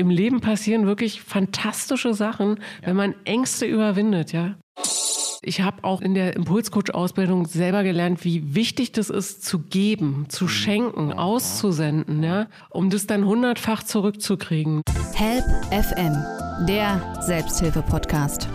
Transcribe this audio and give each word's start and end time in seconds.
im 0.00 0.10
Leben 0.10 0.40
passieren 0.40 0.86
wirklich 0.86 1.20
fantastische 1.20 2.14
Sachen, 2.14 2.56
ja. 2.80 2.88
wenn 2.88 2.96
man 2.96 3.14
Ängste 3.24 3.66
überwindet, 3.66 4.32
ja. 4.32 4.56
Ich 5.42 5.62
habe 5.62 5.84
auch 5.84 6.02
in 6.02 6.14
der 6.14 6.36
Impulscoach-Ausbildung 6.36 7.46
selber 7.46 7.82
gelernt, 7.82 8.24
wie 8.24 8.54
wichtig 8.54 8.92
das 8.92 9.08
ist, 9.08 9.44
zu 9.44 9.60
geben, 9.60 10.26
zu 10.28 10.44
mhm. 10.44 10.48
schenken, 10.48 11.12
auszusenden, 11.12 12.22
ja, 12.22 12.48
um 12.68 12.90
das 12.90 13.06
dann 13.06 13.24
hundertfach 13.24 13.82
zurückzukriegen. 13.82 14.82
Help 15.14 15.44
FM, 15.70 16.66
der 16.66 17.22
Selbsthilfe-Podcast. 17.22 18.48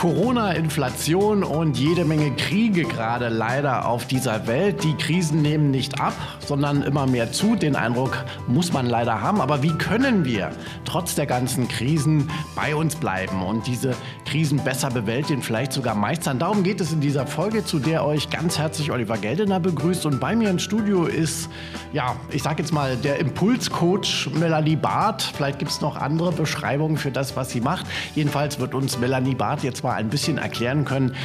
Corona, 0.00 0.52
Inflation 0.52 1.44
und 1.44 1.76
jede 1.76 2.06
Menge 2.06 2.30
Kriege 2.30 2.84
gerade 2.84 3.28
leider 3.28 3.86
auf 3.86 4.06
dieser 4.06 4.46
Welt. 4.46 4.82
Die 4.82 4.94
Krisen 4.94 5.42
nehmen 5.42 5.70
nicht 5.70 6.00
ab, 6.00 6.14
sondern 6.38 6.82
immer 6.82 7.06
mehr 7.06 7.32
zu. 7.32 7.54
Den 7.54 7.76
Eindruck 7.76 8.24
muss 8.48 8.72
man 8.72 8.86
leider 8.86 9.20
haben. 9.20 9.42
Aber 9.42 9.62
wie 9.62 9.76
können 9.76 10.24
wir 10.24 10.52
trotz 10.86 11.16
der 11.16 11.26
ganzen 11.26 11.68
Krisen 11.68 12.30
bei 12.56 12.74
uns 12.74 12.96
bleiben 12.96 13.42
und 13.42 13.66
diese 13.66 13.94
Krisen 14.24 14.64
besser 14.64 14.88
bewältigen, 14.88 15.42
vielleicht 15.42 15.74
sogar 15.74 15.94
meistern? 15.94 16.38
Darum 16.38 16.62
geht 16.62 16.80
es 16.80 16.94
in 16.94 17.02
dieser 17.02 17.26
Folge, 17.26 17.62
zu 17.66 17.78
der 17.78 18.02
euch 18.06 18.30
ganz 18.30 18.58
herzlich 18.58 18.90
Oliver 18.92 19.18
Geldener 19.18 19.60
begrüßt. 19.60 20.06
Und 20.06 20.18
bei 20.18 20.34
mir 20.34 20.48
im 20.48 20.58
Studio 20.58 21.04
ist, 21.04 21.50
ja, 21.92 22.16
ich 22.30 22.42
sage 22.42 22.62
jetzt 22.62 22.72
mal, 22.72 22.96
der 22.96 23.18
Impulscoach 23.18 24.30
Melanie 24.32 24.76
Barth. 24.76 25.20
Vielleicht 25.20 25.58
gibt 25.58 25.72
es 25.72 25.82
noch 25.82 25.96
andere 25.96 26.32
Beschreibungen 26.32 26.96
für 26.96 27.10
das, 27.10 27.36
was 27.36 27.50
sie 27.50 27.60
macht. 27.60 27.84
Jedenfalls 28.14 28.58
wird 28.58 28.74
uns 28.74 28.98
Melanie 28.98 29.34
Barth 29.34 29.62
jetzt 29.62 29.84
mal 29.84 29.89
mal 29.90 29.96
ein 29.96 30.08
bisschen 30.08 30.38
erklären 30.38 30.84
können, 30.84 31.16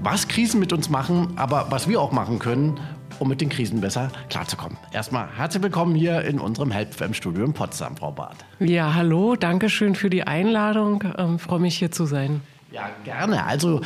was 0.00 0.28
Krisen 0.28 0.60
mit 0.60 0.72
uns 0.72 0.88
machen, 0.88 1.32
aber 1.34 1.66
was 1.70 1.88
wir 1.88 2.00
auch 2.00 2.12
machen 2.12 2.38
können, 2.38 2.78
um 3.18 3.28
mit 3.28 3.40
den 3.40 3.48
Krisen 3.48 3.80
besser 3.80 4.12
klarzukommen. 4.30 4.78
Erstmal 4.92 5.26
herzlich 5.36 5.60
willkommen 5.60 5.96
hier 5.96 6.22
in 6.22 6.38
unserem 6.38 6.70
HelpFM-Studio 6.70 7.44
in 7.44 7.52
Potsdam, 7.52 7.96
Frau 7.96 8.12
Barth. 8.12 8.44
Ja, 8.60 8.94
hallo, 8.94 9.34
danke 9.34 9.68
schön 9.68 9.96
für 9.96 10.08
die 10.08 10.22
Einladung. 10.22 11.02
Ähm, 11.18 11.40
freue 11.40 11.58
mich 11.58 11.76
hier 11.76 11.90
zu 11.90 12.06
sein. 12.06 12.42
Ja, 12.70 12.90
gerne. 13.02 13.44
Also 13.44 13.80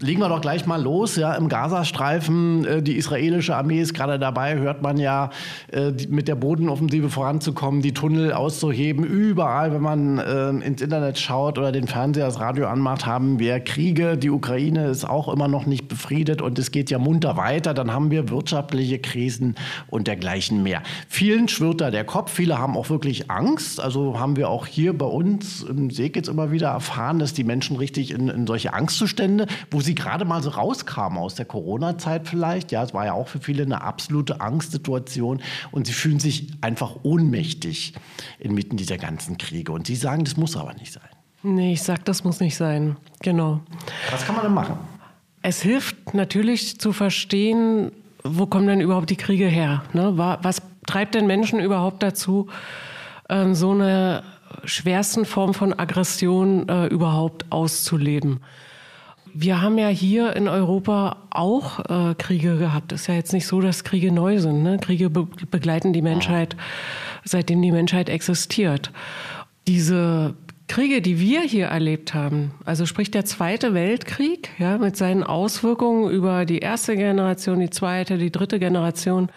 Legen 0.00 0.20
wir 0.20 0.28
doch 0.28 0.40
gleich 0.40 0.66
mal 0.66 0.82
los. 0.82 1.14
Ja, 1.14 1.34
Im 1.34 1.48
Gazastreifen, 1.48 2.64
äh, 2.64 2.82
die 2.82 2.96
israelische 2.96 3.54
Armee 3.54 3.80
ist 3.80 3.94
gerade 3.94 4.18
dabei, 4.18 4.58
hört 4.58 4.82
man 4.82 4.96
ja, 4.96 5.30
äh, 5.70 5.92
die, 5.92 6.08
mit 6.08 6.26
der 6.26 6.34
Bodenoffensive 6.34 7.10
voranzukommen, 7.10 7.80
die 7.80 7.94
Tunnel 7.94 8.32
auszuheben. 8.32 9.04
Überall, 9.04 9.72
wenn 9.72 9.82
man 9.82 10.18
äh, 10.18 10.48
ins 10.66 10.82
Internet 10.82 11.20
schaut 11.20 11.58
oder 11.58 11.70
den 11.70 11.86
Fernseher, 11.86 12.26
das 12.26 12.40
Radio 12.40 12.66
anmacht, 12.66 13.06
haben 13.06 13.38
wir 13.38 13.60
Kriege. 13.60 14.18
Die 14.18 14.30
Ukraine 14.30 14.88
ist 14.88 15.08
auch 15.08 15.32
immer 15.32 15.46
noch 15.46 15.64
nicht 15.64 15.86
befriedet 15.86 16.42
und 16.42 16.58
es 16.58 16.72
geht 16.72 16.90
ja 16.90 16.98
munter 16.98 17.36
weiter. 17.36 17.72
Dann 17.72 17.92
haben 17.92 18.10
wir 18.10 18.30
wirtschaftliche 18.30 18.98
Krisen 18.98 19.54
und 19.86 20.08
dergleichen 20.08 20.64
mehr. 20.64 20.82
Vielen 21.08 21.46
schwirrt 21.46 21.80
da 21.80 21.92
der 21.92 22.04
Kopf. 22.04 22.32
Viele 22.32 22.58
haben 22.58 22.76
auch 22.76 22.90
wirklich 22.90 23.30
Angst. 23.30 23.78
Also 23.78 24.18
haben 24.18 24.34
wir 24.34 24.48
auch 24.48 24.66
hier 24.66 24.98
bei 24.98 25.06
uns 25.06 25.62
im 25.62 25.90
Seekitz 25.90 26.26
immer 26.26 26.50
wieder 26.50 26.70
erfahren, 26.70 27.20
dass 27.20 27.32
die 27.32 27.44
Menschen 27.44 27.76
richtig 27.76 28.10
in, 28.10 28.28
in 28.28 28.48
solche 28.48 28.74
Angstzustände, 28.74 29.46
wo 29.70 29.83
sie 29.84 29.94
gerade 29.94 30.24
mal 30.24 30.42
so 30.42 30.50
rauskamen 30.50 31.18
aus 31.18 31.34
der 31.34 31.44
Corona-Zeit 31.44 32.26
vielleicht. 32.26 32.72
Ja, 32.72 32.82
es 32.82 32.92
war 32.94 33.06
ja 33.06 33.12
auch 33.12 33.28
für 33.28 33.38
viele 33.38 33.62
eine 33.62 33.82
absolute 33.82 34.40
Angstsituation 34.40 35.40
und 35.70 35.86
sie 35.86 35.92
fühlen 35.92 36.18
sich 36.18 36.48
einfach 36.60 36.96
ohnmächtig 37.02 37.94
inmitten 38.38 38.76
dieser 38.76 38.98
ganzen 38.98 39.38
Kriege. 39.38 39.72
Und 39.72 39.86
sie 39.86 39.96
sagen, 39.96 40.24
das 40.24 40.36
muss 40.36 40.56
aber 40.56 40.74
nicht 40.74 40.92
sein. 40.92 41.02
Nee, 41.42 41.74
ich 41.74 41.82
sag, 41.82 42.04
das 42.06 42.24
muss 42.24 42.40
nicht 42.40 42.56
sein. 42.56 42.96
Genau. 43.20 43.60
Was 44.10 44.24
kann 44.24 44.34
man 44.34 44.44
denn 44.44 44.54
machen? 44.54 44.78
Es 45.42 45.60
hilft 45.60 46.14
natürlich 46.14 46.80
zu 46.80 46.92
verstehen, 46.92 47.92
wo 48.22 48.46
kommen 48.46 48.66
denn 48.66 48.80
überhaupt 48.80 49.10
die 49.10 49.16
Kriege 49.16 49.46
her? 49.46 49.84
Ne? 49.92 50.16
Was 50.16 50.62
treibt 50.86 51.14
denn 51.14 51.26
Menschen 51.26 51.60
überhaupt 51.60 52.02
dazu, 52.02 52.48
ähm, 53.28 53.54
so 53.54 53.72
eine 53.72 54.22
schwersten 54.64 55.26
Form 55.26 55.52
von 55.52 55.78
Aggression 55.78 56.66
äh, 56.68 56.86
überhaupt 56.86 57.52
auszuleben? 57.52 58.40
Wir 59.34 59.60
haben 59.60 59.78
ja 59.78 59.88
hier 59.88 60.36
in 60.36 60.46
Europa 60.46 61.16
auch 61.30 61.80
äh, 61.80 62.14
Kriege 62.14 62.56
gehabt. 62.56 62.92
Ist 62.92 63.08
ja 63.08 63.14
jetzt 63.14 63.32
nicht 63.32 63.46
so, 63.46 63.60
dass 63.60 63.82
Kriege 63.82 64.12
neu 64.12 64.38
sind. 64.38 64.62
Ne? 64.62 64.78
Kriege 64.78 65.10
be 65.10 65.26
begleiten 65.50 65.92
die 65.92 66.02
Menschheit, 66.02 66.56
seitdem 67.24 67.60
die 67.60 67.72
Menschheit 67.72 68.08
existiert. 68.08 68.92
Diese 69.66 70.34
Kriege, 70.68 71.02
die 71.02 71.18
wir 71.18 71.40
hier 71.40 71.66
erlebt 71.66 72.14
haben, 72.14 72.52
also 72.64 72.86
sprich 72.86 73.10
der 73.10 73.24
Zweite 73.24 73.74
Weltkrieg, 73.74 74.50
ja, 74.58 74.78
mit 74.78 74.96
seinen 74.96 75.24
Auswirkungen 75.24 76.10
über 76.10 76.46
die 76.46 76.60
erste 76.60 76.96
Generation, 76.96 77.58
die 77.58 77.70
zweite, 77.70 78.16
die 78.16 78.32
dritte 78.32 78.58
Generation, 78.58 79.30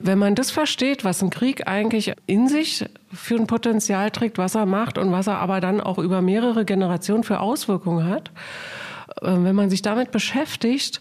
wenn 0.00 0.18
man 0.18 0.34
das 0.34 0.50
versteht, 0.50 1.04
was 1.04 1.22
ein 1.22 1.30
Krieg 1.30 1.68
eigentlich 1.68 2.12
in 2.26 2.48
sich 2.48 2.84
für 3.12 3.36
ein 3.36 3.46
Potenzial 3.46 4.10
trägt, 4.10 4.38
was 4.38 4.56
er 4.56 4.66
macht 4.66 4.98
und 4.98 5.12
was 5.12 5.28
er 5.28 5.38
aber 5.38 5.60
dann 5.60 5.80
auch 5.80 5.98
über 5.98 6.20
mehrere 6.22 6.64
Generationen 6.64 7.22
für 7.22 7.40
Auswirkungen 7.40 8.08
hat, 8.08 8.30
wenn 9.20 9.54
man 9.54 9.70
sich 9.70 9.82
damit 9.82 10.10
beschäftigt 10.10 11.00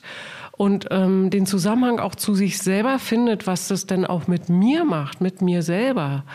und 0.56 0.88
ähm, 0.91 1.29
den 1.29 1.46
Zusammenhang 1.46 2.00
auch 2.00 2.16
zu 2.16 2.35
sich 2.35 2.59
selber 2.59 3.00
findet, 3.00 3.47
was 3.47 3.68
das 3.68 3.88
denn 3.88 4.06
auch 4.06 4.28
mit 4.28 4.50
mir 4.50 4.85
macht, 4.85 5.19
mit 5.19 5.41
mir 5.41 5.63
selber, 5.63 6.25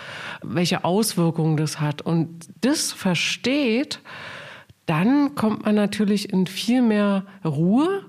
welche 0.42 0.84
Auswirkungen 0.84 1.56
das 1.56 1.80
hat 1.80 2.02
und 2.02 2.48
das 2.60 2.92
versteht, 2.92 4.00
dann 4.86 5.34
kommt 5.34 5.64
man 5.66 5.74
natürlich 5.74 6.32
in 6.32 6.46
viel 6.46 6.82
mehr 6.82 7.26
Ruhe 7.44 8.06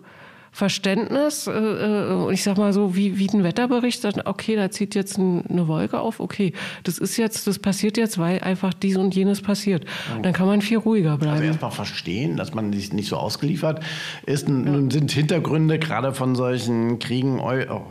Verständnis, 0.60 1.48
äh, 1.48 1.52
äh, 1.52 2.34
ich 2.34 2.44
sag 2.44 2.58
mal 2.58 2.74
so, 2.74 2.94
wie, 2.94 3.18
wie 3.18 3.30
ein 3.30 3.46
Wetterbericht, 3.46 4.04
dann, 4.04 4.22
okay, 4.26 4.58
da 4.58 4.70
zieht 4.70 4.94
jetzt 4.94 5.18
ein, 5.18 5.46
eine 5.48 5.70
Wolke 5.70 6.02
auf, 6.02 6.20
okay, 6.20 6.52
das 6.84 6.98
ist 6.98 7.16
jetzt, 7.16 7.48
das 7.48 7.60
passiert 7.60 7.96
jetzt, 7.96 8.18
weil 8.18 8.42
einfach 8.42 8.74
dies 8.74 8.98
und 8.98 9.16
jenes 9.16 9.42
passiert. 9.42 9.86
Dann 10.22 10.34
kann 10.34 10.48
man 10.48 10.62
viel 10.62 10.80
ruhiger 10.80 11.18
bleiben. 11.18 11.36
Also 11.36 11.46
erstmal 11.46 11.72
verstehen, 11.72 12.36
dass 12.36 12.54
man 12.54 12.72
nicht, 12.72 12.94
nicht 12.94 13.08
so 13.08 13.16
ausgeliefert 13.16 13.82
ist. 14.26 14.50
Nun 14.50 14.92
sind 14.92 15.12
Hintergründe 15.12 15.80
gerade 15.80 16.14
von 16.14 16.36
solchen 16.36 17.00
Kriegen 17.00 17.42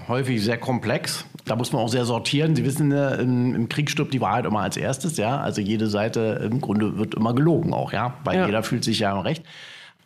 häufig 0.06 0.44
sehr 0.44 0.58
komplex. 0.58 1.24
Da 1.46 1.56
muss 1.56 1.72
man 1.72 1.80
auch 1.80 1.88
sehr 1.88 2.04
sortieren. 2.04 2.54
Sie 2.54 2.66
wissen, 2.66 2.92
im, 2.92 3.54
im 3.54 3.68
Krieg 3.70 3.90
stirbt 3.90 4.12
die 4.12 4.20
Wahrheit 4.20 4.44
immer 4.44 4.60
als 4.60 4.76
erstes, 4.76 5.16
ja. 5.16 5.40
Also 5.40 5.62
jede 5.62 5.86
Seite 5.86 6.46
im 6.50 6.60
Grunde 6.60 6.98
wird 6.98 7.14
immer 7.14 7.34
gelogen 7.34 7.72
auch, 7.72 7.94
ja. 7.94 8.18
Weil 8.24 8.36
ja. 8.36 8.46
jeder 8.46 8.62
fühlt 8.62 8.84
sich 8.84 8.98
ja 8.98 9.12
im 9.12 9.20
Recht. 9.20 9.42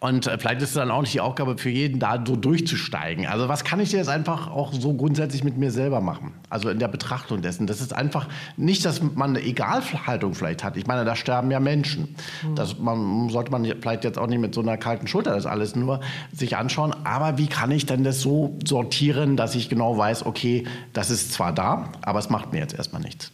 Und 0.02 0.26
äh, 0.26 0.36
vielleicht 0.36 0.60
ist 0.62 0.70
es 0.70 0.74
dann 0.74 0.90
auch 0.90 1.02
nicht 1.02 1.14
die 1.14 1.20
Aufgabe 1.20 1.56
für 1.56 1.70
jeden, 1.70 2.00
da 2.00 2.20
so 2.26 2.34
durchzusteigen. 2.34 3.28
Also 3.28 3.48
was 3.48 3.62
kann 3.62 3.78
ich 3.78 3.92
jetzt 3.92 4.08
einfach 4.08 4.50
auch 4.50 4.72
so 4.72 4.94
grundsätzlich 4.94 5.44
mit 5.44 5.56
mir 5.56 5.70
selber 5.70 6.00
machen? 6.00 6.32
Also 6.50 6.70
in 6.70 6.80
der 6.80 6.88
Betrachtung 6.88 7.40
dessen. 7.40 7.68
Das 7.68 7.80
ist 7.80 7.94
einfach 7.94 8.26
nicht, 8.56 8.84
dass 8.84 9.00
man 9.00 9.30
eine 9.30 9.42
Egalhaltung 9.42 10.34
vielleicht 10.34 10.64
hat. 10.64 10.76
Ich 10.76 10.88
meine, 10.88 11.04
da 11.04 11.14
sterben 11.14 11.52
ja 11.52 11.60
Menschen. 11.60 12.16
Mhm. 12.42 12.56
Das 12.56 12.80
man, 12.80 13.28
sollte 13.28 13.52
man 13.52 13.64
vielleicht 13.64 14.02
jetzt 14.02 14.18
auch 14.18 14.26
nicht 14.26 14.40
mit 14.40 14.56
so 14.56 14.60
einer 14.60 14.76
kalten 14.76 15.06
Schulter 15.06 15.36
das 15.36 15.46
alles 15.46 15.76
nur 15.76 16.00
sich 16.32 16.56
anschauen. 16.56 16.92
Aber 17.04 17.38
wie 17.38 17.46
kann 17.46 17.70
ich 17.70 17.86
denn 17.86 18.02
das 18.02 18.20
so 18.20 18.58
sortieren, 18.64 19.36
dass 19.36 19.54
ich 19.54 19.68
genau 19.68 19.96
weiß, 19.96 20.26
okay, 20.26 20.64
das 20.94 21.10
ist 21.10 21.32
zwar 21.32 21.52
da, 21.52 21.90
aber 22.02 22.18
es 22.18 22.28
macht 22.28 22.52
mir 22.52 22.58
jetzt 22.58 22.74
erstmal 22.74 23.02
nichts. 23.02 23.30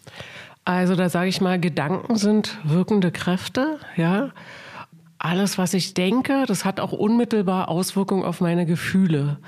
Also 0.66 0.96
da 0.96 1.08
sage 1.08 1.30
ich 1.30 1.40
mal, 1.40 1.58
Gedanken 1.58 2.16
sind 2.16 2.58
wirkende 2.62 3.10
Kräfte, 3.10 3.78
ja 3.96 4.32
alles, 5.18 5.58
was 5.58 5.74
ich 5.74 5.94
denke, 5.94 6.44
das 6.46 6.64
hat 6.64 6.80
auch 6.80 6.92
unmittelbar 6.92 7.68
Auswirkungen 7.68 8.24
auf 8.24 8.40
meine 8.40 8.66
Gefühle. 8.66 9.38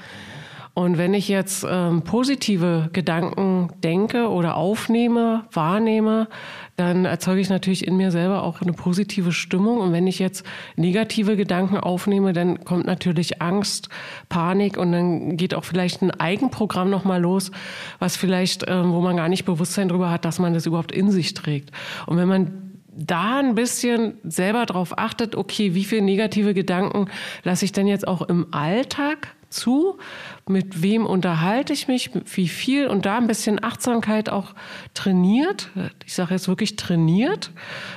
Und 0.73 0.99
wenn 0.99 1.15
ich 1.15 1.29
jetzt 1.29 1.67
ähm, 1.69 2.03
positive 2.03 2.91
Gedanken 2.93 3.71
denke 3.83 4.31
oder 4.31 4.57
aufnehme, 4.57 5.45
wahrnehme, 5.53 6.29
dann 6.77 7.05
erzeuge 7.05 7.41
ich 7.41 7.51
natürlich 7.51 7.87
in 7.87 7.97
mir 7.97 8.13
selber 8.13 8.45
auch 8.45 8.63
eine 8.63 8.73
positive 8.73 9.33
Stimmung. 9.33 9.79
Und 9.79 9.93
wenn 9.93 10.07
ich 10.07 10.21
jetzt 10.21 10.47
negative 10.77 11.37
Gedanken 11.37 11.77
aufnehme, 11.77 12.33
dann 12.33 12.65
kommt 12.65 12.87
natürlich 12.87 13.43
Angst, 13.43 13.89
Panik 14.29 14.79
und 14.79 14.93
dann 14.93 15.37
geht 15.37 15.55
auch 15.55 15.65
vielleicht 15.65 16.03
ein 16.03 16.13
Eigenprogramm 16.13 16.89
nochmal 16.89 17.21
los, 17.21 17.51
was 17.99 18.17
vielleicht, 18.17 18.65
ähm, 18.69 18.93
wo 18.93 19.01
man 19.01 19.17
gar 19.17 19.29
nicht 19.29 19.45
Bewusstsein 19.45 19.89
darüber 19.89 20.11
hat, 20.11 20.25
dass 20.25 20.39
man 20.39 20.55
das 20.55 20.67
überhaupt 20.67 20.93
in 20.93 21.11
sich 21.11 21.35
trägt. 21.35 21.73
Und 22.07 22.17
wenn 22.17 22.29
man 22.29 22.70
da 23.01 23.39
ein 23.39 23.55
bisschen 23.55 24.19
selber 24.25 24.67
darauf 24.67 24.99
achtet, 24.99 25.35
okay, 25.35 25.75
wie 25.75 25.85
viele 25.85 26.03
negative 26.03 26.55
Gedanken 26.55 27.07
lasse 27.43 27.65
ich 27.65 27.73
denn 27.73 27.87
jetzt 27.87 28.07
auch 28.07 28.23
im 28.23 28.47
Alltag 28.53 29.35
zu? 29.49 29.99
Mit 30.47 30.83
wem 30.83 31.07
unterhalte 31.07 31.73
ich 31.73 31.89
mich? 31.89 32.11
Wie 32.35 32.49
viel? 32.49 32.87
Und 32.87 33.07
da 33.07 33.17
ein 33.17 33.27
bisschen 33.27 33.63
Achtsamkeit 33.63 34.31
auch 34.31 34.55
trainiert. 34.95 35.71
Ich 36.07 36.15
sage 36.15 36.35
jetzt 36.35 36.47
wirklich 36.47 36.77
trainiert. 36.77 37.51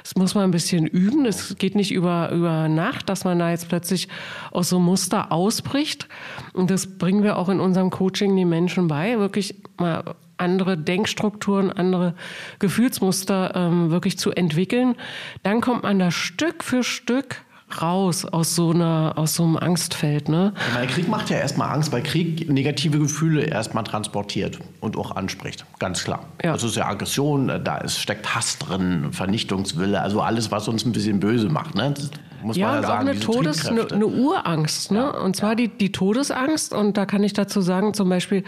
Das 0.04 0.16
muss 0.16 0.36
man 0.36 0.46
ein 0.46 0.52
bisschen 0.52 0.88
üben. 0.88 1.26
Es 1.26 1.56
geht 1.58 1.76
nicht 1.76 1.92
über, 1.92 2.32
über 2.32 2.70
Nacht, 2.70 3.10
dass 3.10 3.26
man 3.26 3.40
da 3.40 3.50
jetzt 3.50 3.70
plötzlich 3.70 4.08
aus 4.52 4.70
so 4.70 4.80
Muster 4.80 5.32
ausbricht. 5.32 6.08
Und 6.54 6.72
das 6.72 6.98
bringen 6.98 7.24
wir 7.24 7.38
auch 7.38 7.50
in 7.50 7.60
unserem 7.60 7.90
Coaching 7.90 8.36
den 8.36 8.50
Menschen 8.50 8.88
bei, 8.88 9.20
wirklich 9.20 9.56
mal 9.78 10.16
andere 10.38 10.78
Denkstrukturen, 10.78 11.72
andere 11.72 12.16
Gefühlsmuster 12.60 13.54
ähm, 13.56 13.92
wirklich 13.92 14.18
zu 14.18 14.32
entwickeln, 14.32 14.96
dann 15.44 15.62
kommt 15.62 15.84
man 15.84 16.00
da 16.00 16.12
Stück 16.12 16.64
für 16.64 16.84
Stück 16.84 17.44
raus 17.82 18.26
aus 18.26 18.56
so 18.56 18.72
einer, 18.72 19.14
aus 19.16 19.36
so 19.36 19.44
einem 19.44 19.58
Angstfeld. 19.58 20.30
Ne? 20.30 20.54
Meine, 20.74 20.88
Krieg 20.88 21.08
macht 21.08 21.30
ja 21.30 21.38
erstmal 21.38 21.70
Angst, 21.74 21.92
weil 21.92 22.04
Krieg 22.04 22.50
negative 22.50 23.00
Gefühle 23.00 23.44
erstmal 23.44 23.84
transportiert 23.84 24.60
und 24.80 24.98
auch 24.98 25.16
anspricht. 25.16 25.66
Ganz 25.80 26.04
klar. 26.04 26.28
Ja. 26.44 26.54
Das 26.54 26.64
ist 26.64 26.76
ja 26.76 26.88
Aggression, 26.88 27.62
da 27.64 27.78
ist, 27.78 28.00
steckt 28.00 28.36
Hass 28.36 28.60
drin, 28.60 29.12
Vernichtungswille, 29.12 30.02
also 30.02 30.22
alles, 30.22 30.52
was 30.52 30.68
uns 30.68 30.86
ein 30.86 30.92
bisschen 30.92 31.20
böse 31.20 31.50
macht. 31.50 31.76
Ne? 31.76 31.94
Muss 32.44 32.58
ja, 32.58 32.68
man 32.68 32.74
ja 32.74 32.80
und 32.80 32.86
sagen. 32.86 33.08
auch 33.08 33.12
eine, 33.12 33.20
Todes-, 33.20 33.68
eine, 33.68 33.92
eine 33.92 34.08
Urangst. 34.08 34.92
Ne? 34.92 35.00
Ja. 35.00 35.10
Und 35.22 35.36
zwar 35.36 35.56
die, 35.56 35.68
die 35.70 35.92
Todesangst. 35.92 36.74
Und 36.74 36.98
da 36.98 37.06
kann 37.06 37.24
ich 37.24 37.34
dazu 37.34 37.62
sagen, 37.62 37.94
zum 37.94 38.10
Beispiel, 38.10 38.44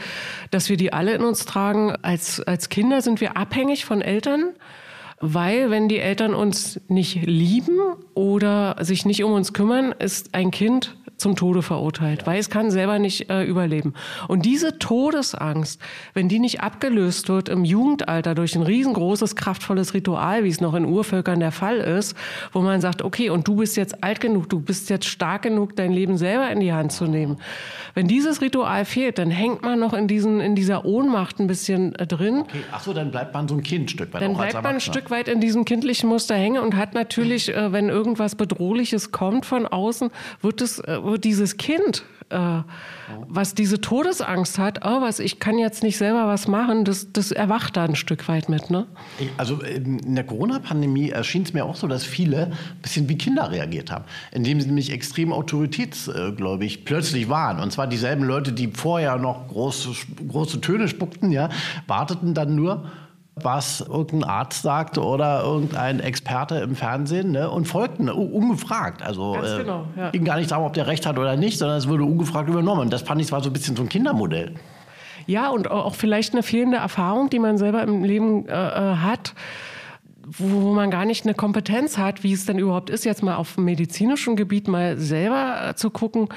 dass 0.51 0.69
wir 0.69 0.77
die 0.77 0.93
alle 0.93 1.13
in 1.13 1.23
uns 1.23 1.45
tragen. 1.45 1.95
Als, 2.01 2.41
als 2.41 2.69
Kinder 2.69 3.01
sind 3.01 3.21
wir 3.21 3.37
abhängig 3.37 3.85
von 3.85 4.01
Eltern. 4.01 4.53
Weil 5.21 5.71
wenn 5.71 5.87
die 5.87 5.99
Eltern 5.99 6.33
uns 6.33 6.79
nicht 6.87 7.25
lieben 7.25 7.79
oder 8.13 8.75
sich 8.81 9.05
nicht 9.05 9.23
um 9.23 9.31
uns 9.31 9.53
kümmern, 9.53 9.93
ist 9.97 10.35
ein 10.35 10.51
Kind 10.51 10.97
zum 11.17 11.35
Tode 11.35 11.61
verurteilt, 11.61 12.21
ja. 12.21 12.27
weil 12.27 12.39
es 12.39 12.49
kann 12.49 12.71
selber 12.71 12.99
nicht 12.99 13.29
äh, 13.29 13.43
überleben. 13.43 13.93
Und 14.27 14.45
diese 14.45 14.79
Todesangst, 14.79 15.81
wenn 16.13 16.29
die 16.29 16.39
nicht 16.39 16.61
abgelöst 16.61 17.29
wird 17.29 17.49
im 17.49 17.63
Jugendalter 17.65 18.35
durch 18.35 18.55
ein 18.55 18.63
riesengroßes, 18.63 19.35
kraftvolles 19.35 19.93
Ritual, 19.93 20.43
wie 20.43 20.49
es 20.49 20.61
noch 20.61 20.73
in 20.73 20.85
Urvölkern 20.85 21.39
der 21.39 21.51
Fall 21.51 21.77
ist, 21.77 22.15
wo 22.51 22.61
man 22.61 22.81
sagt, 22.81 23.01
okay, 23.01 23.29
und 23.29 23.47
du 23.47 23.55
bist 23.55 23.77
jetzt 23.77 24.03
alt 24.03 24.19
genug, 24.19 24.49
du 24.49 24.59
bist 24.59 24.89
jetzt 24.89 25.05
stark 25.05 25.43
genug, 25.43 25.75
dein 25.75 25.91
Leben 25.91 26.17
selber 26.17 26.49
in 26.49 26.59
die 26.59 26.73
Hand 26.73 26.91
zu 26.91 27.05
nehmen. 27.05 27.37
Wenn 27.93 28.07
dieses 28.07 28.41
Ritual 28.41 28.85
fehlt, 28.85 29.17
dann 29.17 29.31
hängt 29.31 29.61
man 29.61 29.79
noch 29.79 29.93
in, 29.93 30.07
diesen, 30.07 30.41
in 30.41 30.55
dieser 30.55 30.85
Ohnmacht 30.85 31.39
ein 31.39 31.47
bisschen 31.47 31.95
äh, 31.95 32.05
drin. 32.05 32.41
Okay. 32.41 32.59
Ach 32.71 32.81
so, 32.81 32.93
dann 32.93 33.11
bleibt 33.11 33.33
man 33.33 33.47
so 33.47 33.55
ein 33.55 33.63
Kind 33.63 33.85
ein 33.85 33.87
Stück 33.87 34.13
weit. 34.13 34.21
Dann 34.21 34.33
bleibt 34.33 34.53
man 34.55 34.65
ein 34.65 34.79
Stück 34.81 35.11
weit 35.11 35.27
in 35.27 35.39
diesem 35.39 35.65
kindlichen 35.65 36.09
Muster 36.09 36.35
hängen 36.35 36.61
und 36.61 36.75
hat 36.75 36.93
natürlich, 36.93 37.55
äh, 37.55 37.71
wenn 37.71 37.89
irgendwas 37.89 38.35
Bedrohliches 38.35 39.11
kommt 39.11 39.45
von 39.45 39.65
außen, 39.65 40.09
wird 40.41 40.61
es 40.61 40.79
äh, 40.79 40.97
dieses 41.17 41.57
Kind, 41.57 42.03
äh, 42.29 42.61
was 43.27 43.53
diese 43.53 43.79
Todesangst 43.79 44.57
hat, 44.57 44.79
oh, 44.83 45.01
was, 45.01 45.19
ich 45.19 45.39
kann 45.39 45.59
jetzt 45.59 45.83
nicht 45.83 45.97
selber 45.97 46.27
was 46.27 46.47
machen, 46.47 46.83
das, 46.83 47.11
das 47.13 47.31
erwacht 47.31 47.77
da 47.77 47.85
ein 47.85 47.95
Stück 47.95 48.27
weit 48.27 48.49
mit. 48.49 48.71
Ne? 48.71 48.87
Also 49.37 49.61
in 49.61 50.15
der 50.15 50.23
Corona-Pandemie 50.23 51.11
erschien 51.11 51.43
es 51.43 51.53
mir 51.53 51.65
auch 51.65 51.75
so, 51.75 51.87
dass 51.87 52.03
viele 52.03 52.47
ein 52.47 52.81
bisschen 52.81 53.07
wie 53.09 53.17
Kinder 53.17 53.51
reagiert 53.51 53.91
haben, 53.91 54.05
indem 54.31 54.59
sie 54.59 54.67
nämlich 54.67 54.91
extrem 54.91 55.31
autoritätsgläubig 55.31 56.83
plötzlich 56.85 57.29
waren. 57.29 57.59
Und 57.59 57.71
zwar 57.71 57.87
dieselben 57.87 58.23
Leute, 58.23 58.53
die 58.53 58.71
vorher 58.73 59.17
noch 59.17 59.47
große, 59.47 59.89
große 60.27 60.61
Töne 60.61 60.87
spuckten, 60.87 61.31
ja, 61.31 61.49
warteten 61.87 62.33
dann 62.33 62.55
nur 62.55 62.85
was 63.35 63.81
irgendein 63.81 64.23
Arzt 64.23 64.61
sagte 64.61 65.03
oder 65.03 65.43
irgendein 65.43 65.99
Experte 65.99 66.55
im 66.55 66.75
Fernsehen 66.75 67.31
ne, 67.31 67.49
und 67.49 67.67
folgten 67.67 68.09
ungefragt. 68.09 69.01
Also 69.01 69.33
Ganz 69.33 69.49
äh, 69.49 69.57
genau, 69.57 69.85
ja. 69.97 70.09
ging 70.11 70.23
gar 70.23 70.37
nicht 70.37 70.51
darum, 70.51 70.65
ob 70.65 70.73
der 70.73 70.87
recht 70.87 71.05
hat 71.05 71.19
oder 71.19 71.35
nicht, 71.35 71.59
sondern 71.59 71.77
es 71.77 71.87
wurde 71.87 72.03
ungefragt 72.03 72.47
übernommen. 72.47 72.89
Das 72.89 73.01
fand 73.01 73.21
ich 73.21 73.31
war 73.31 73.43
so 73.43 73.49
ein 73.49 73.53
bisschen 73.53 73.75
so 73.75 73.83
ein 73.83 73.89
Kindermodell. 73.89 74.55
Ja, 75.27 75.49
und 75.49 75.69
auch 75.69 75.95
vielleicht 75.95 76.33
eine 76.33 76.43
fehlende 76.43 76.77
Erfahrung, 76.77 77.29
die 77.29 77.39
man 77.39 77.57
selber 77.57 77.83
im 77.83 78.03
Leben 78.03 78.47
äh, 78.47 78.53
äh 78.53 78.95
hat 78.97 79.33
wo 80.27 80.73
man 80.73 80.89
gar 80.89 81.05
nicht 81.05 81.25
eine 81.25 81.35
Kompetenz 81.35 81.97
hat, 81.97 82.23
wie 82.23 82.33
es 82.33 82.45
denn 82.45 82.57
überhaupt 82.57 82.89
ist, 82.89 83.05
jetzt 83.05 83.21
mal 83.21 83.35
auf 83.35 83.55
dem 83.55 83.65
medizinischen 83.65 84.35
Gebiet 84.35 84.67
mal 84.67 84.97
selber 84.97 85.69
äh, 85.69 85.75
zu 85.75 85.89
gucken, 85.91 86.29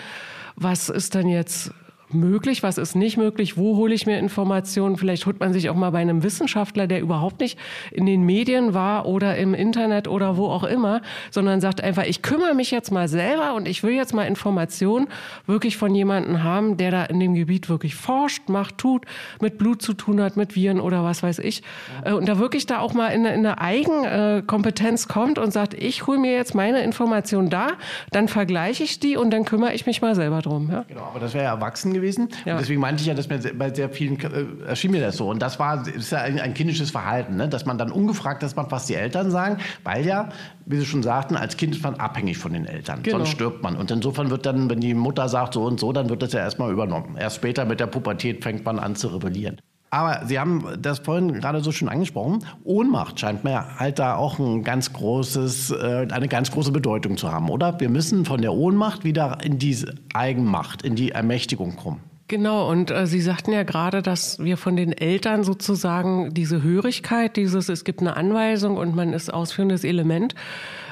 was 0.56 0.88
ist 0.88 1.14
denn 1.14 1.28
jetzt 1.28 1.72
möglich, 2.10 2.62
was 2.62 2.78
ist 2.78 2.94
nicht 2.94 3.16
möglich, 3.16 3.56
wo 3.56 3.76
hole 3.76 3.94
ich 3.94 4.06
mir 4.06 4.18
Informationen. 4.18 4.96
Vielleicht 4.96 5.26
holt 5.26 5.40
man 5.40 5.52
sich 5.52 5.70
auch 5.70 5.74
mal 5.74 5.90
bei 5.90 5.98
einem 5.98 6.22
Wissenschaftler, 6.22 6.86
der 6.86 7.00
überhaupt 7.00 7.40
nicht 7.40 7.58
in 7.90 8.06
den 8.06 8.22
Medien 8.22 8.74
war 8.74 9.06
oder 9.06 9.36
im 9.36 9.54
Internet 9.54 10.08
oder 10.08 10.36
wo 10.36 10.46
auch 10.46 10.64
immer, 10.64 11.02
sondern 11.30 11.60
sagt 11.60 11.82
einfach, 11.82 12.04
ich 12.04 12.22
kümmere 12.22 12.54
mich 12.54 12.70
jetzt 12.70 12.90
mal 12.90 13.08
selber 13.08 13.54
und 13.54 13.68
ich 13.68 13.82
will 13.82 13.92
jetzt 13.92 14.14
mal 14.14 14.24
Informationen 14.24 15.08
wirklich 15.46 15.76
von 15.76 15.94
jemandem 15.94 16.42
haben, 16.42 16.76
der 16.76 16.90
da 16.90 17.04
in 17.04 17.20
dem 17.20 17.34
Gebiet 17.34 17.68
wirklich 17.68 17.94
forscht, 17.94 18.48
macht, 18.48 18.78
tut, 18.78 19.04
mit 19.40 19.58
Blut 19.58 19.82
zu 19.82 19.94
tun 19.94 20.20
hat, 20.20 20.36
mit 20.36 20.54
Viren 20.56 20.80
oder 20.80 21.04
was 21.04 21.22
weiß 21.22 21.38
ich. 21.40 21.62
Äh, 22.04 22.12
und 22.12 22.28
da 22.28 22.38
wirklich 22.38 22.66
da 22.66 22.78
auch 22.78 22.94
mal 22.94 23.08
in, 23.08 23.24
in 23.24 23.46
eine 23.46 23.60
Eigenkompetenz 23.60 25.08
kommt 25.08 25.38
und 25.38 25.52
sagt, 25.52 25.74
ich 25.74 26.06
hole 26.06 26.18
mir 26.18 26.32
jetzt 26.32 26.54
meine 26.54 26.82
Informationen 26.82 27.50
da, 27.50 27.68
dann 28.12 28.28
vergleiche 28.28 28.84
ich 28.84 29.00
die 29.00 29.16
und 29.16 29.30
dann 29.30 29.44
kümmere 29.44 29.74
ich 29.74 29.86
mich 29.86 30.00
mal 30.00 30.14
selber 30.14 30.40
drum. 30.40 30.70
Ja? 30.70 30.84
Genau, 30.88 31.02
aber 31.02 31.20
das 31.20 31.34
wäre 31.34 31.44
ja 31.44 31.50
erwachsen 31.50 31.97
gewesen. 31.98 32.28
Ja. 32.44 32.54
Und 32.54 32.60
deswegen 32.60 32.80
meinte 32.80 33.02
ich 33.02 33.06
ja, 33.06 33.14
dass 33.14 33.28
mir 33.28 33.38
bei 33.54 33.72
sehr 33.72 33.90
vielen 33.90 34.18
äh, 34.20 34.68
erschien 34.68 34.90
mir 34.90 35.00
das 35.00 35.16
so. 35.16 35.28
Und 35.28 35.40
das 35.40 35.58
war 35.58 35.86
ist 35.86 36.12
ja 36.12 36.18
ein, 36.18 36.40
ein 36.40 36.54
kindisches 36.54 36.90
Verhalten, 36.90 37.36
ne? 37.36 37.48
dass 37.48 37.66
man 37.66 37.78
dann 37.78 37.92
ungefragt 37.92 38.42
das 38.42 38.56
macht, 38.56 38.70
was 38.70 38.86
die 38.86 38.94
Eltern 38.94 39.30
sagen, 39.30 39.58
weil 39.84 40.06
ja, 40.06 40.30
wie 40.66 40.76
Sie 40.78 40.86
schon 40.86 41.02
sagten, 41.02 41.36
als 41.36 41.56
Kind 41.56 41.74
ist 41.74 41.82
man 41.82 41.94
abhängig 41.96 42.38
von 42.38 42.52
den 42.52 42.66
Eltern. 42.66 43.02
Genau. 43.02 43.18
Sonst 43.18 43.30
stirbt 43.30 43.62
man. 43.62 43.76
Und 43.76 43.90
insofern 43.90 44.30
wird 44.30 44.46
dann, 44.46 44.70
wenn 44.70 44.80
die 44.80 44.94
Mutter 44.94 45.28
sagt 45.28 45.54
so 45.54 45.64
und 45.64 45.80
so, 45.80 45.92
dann 45.92 46.08
wird 46.08 46.22
das 46.22 46.32
ja 46.32 46.40
erstmal 46.40 46.72
übernommen. 46.72 47.16
Erst 47.18 47.36
später 47.36 47.64
mit 47.64 47.80
der 47.80 47.86
Pubertät 47.86 48.42
fängt 48.42 48.64
man 48.64 48.78
an 48.78 48.96
zu 48.96 49.08
rebellieren. 49.08 49.60
Aber 49.90 50.26
Sie 50.26 50.38
haben 50.38 50.64
das 50.80 50.98
vorhin 50.98 51.32
gerade 51.34 51.60
so 51.60 51.72
schön 51.72 51.88
angesprochen. 51.88 52.44
Ohnmacht 52.64 53.18
scheint 53.18 53.44
mir 53.44 53.78
halt 53.78 53.98
da 53.98 54.16
auch 54.16 54.38
ein 54.38 54.62
ganz 54.62 54.92
großes, 54.92 55.70
äh, 55.70 56.06
eine 56.10 56.28
ganz 56.28 56.50
große 56.50 56.72
Bedeutung 56.72 57.16
zu 57.16 57.32
haben, 57.32 57.48
oder? 57.48 57.80
Wir 57.80 57.88
müssen 57.88 58.24
von 58.24 58.42
der 58.42 58.52
Ohnmacht 58.52 59.04
wieder 59.04 59.38
in 59.42 59.58
diese 59.58 59.94
Eigenmacht, 60.12 60.82
in 60.82 60.94
die 60.94 61.12
Ermächtigung 61.12 61.76
kommen. 61.76 62.00
Genau, 62.28 62.70
und 62.70 62.90
äh, 62.90 63.06
Sie 63.06 63.22
sagten 63.22 63.52
ja 63.52 63.62
gerade, 63.62 64.02
dass 64.02 64.38
wir 64.38 64.58
von 64.58 64.76
den 64.76 64.92
Eltern 64.92 65.44
sozusagen 65.44 66.34
diese 66.34 66.62
Hörigkeit, 66.62 67.36
dieses, 67.36 67.70
es 67.70 67.84
gibt 67.84 68.00
eine 68.00 68.18
Anweisung 68.18 68.76
und 68.76 68.94
man 68.94 69.14
ist 69.14 69.32
ausführendes 69.32 69.82
Element, 69.82 70.34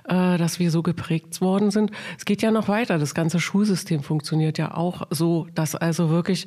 äh, 0.09 0.39
dass 0.39 0.59
wir 0.59 0.71
so 0.71 0.83
geprägt 0.83 1.41
worden 1.41 1.71
sind. 1.71 1.91
Es 2.19 2.25
geht 2.25 2.43
ja 2.43 2.51
noch 2.51 2.69
weiter. 2.69 2.99
Das 2.99 3.15
ganze 3.15 3.41
Schulsystem 3.41 4.03
funktioniert 4.03 4.59
ja 4.59 4.75
auch 4.75 5.03
so, 5.11 5.47
dass 5.55 5.75
also 5.75 6.11
wirklich 6.11 6.47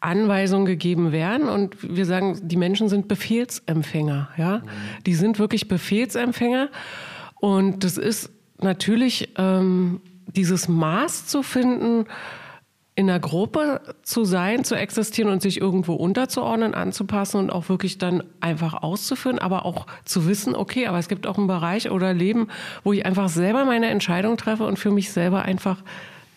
Anweisungen 0.00 0.66
gegeben 0.66 1.12
werden 1.12 1.48
und 1.48 1.76
wir 1.82 2.06
sagen, 2.06 2.38
die 2.42 2.56
Menschen 2.56 2.88
sind 2.88 3.08
Befehlsempfänger, 3.08 4.30
ja. 4.36 4.62
Die 5.06 5.14
sind 5.14 5.38
wirklich 5.38 5.68
Befehlsempfänger 5.68 6.68
und 7.36 7.84
das 7.84 7.96
ist 7.96 8.30
natürlich 8.58 9.32
ähm, 9.36 10.00
dieses 10.26 10.68
Maß 10.68 11.26
zu 11.26 11.42
finden, 11.42 12.06
in 12.96 13.10
einer 13.10 13.20
Gruppe 13.20 13.82
zu 14.02 14.24
sein, 14.24 14.64
zu 14.64 14.74
existieren 14.74 15.30
und 15.30 15.42
sich 15.42 15.60
irgendwo 15.60 15.92
unterzuordnen, 15.92 16.74
anzupassen 16.74 17.38
und 17.38 17.50
auch 17.50 17.68
wirklich 17.68 17.98
dann 17.98 18.24
einfach 18.40 18.82
auszuführen, 18.82 19.38
aber 19.38 19.66
auch 19.66 19.86
zu 20.06 20.26
wissen, 20.26 20.56
okay, 20.56 20.86
aber 20.86 20.98
es 20.98 21.08
gibt 21.08 21.26
auch 21.26 21.36
einen 21.36 21.46
Bereich 21.46 21.90
oder 21.90 22.14
Leben, 22.14 22.48
wo 22.84 22.94
ich 22.94 23.04
einfach 23.04 23.28
selber 23.28 23.66
meine 23.66 23.88
Entscheidung 23.88 24.38
treffe 24.38 24.66
und 24.66 24.78
für 24.78 24.90
mich 24.90 25.12
selber 25.12 25.42
einfach 25.42 25.82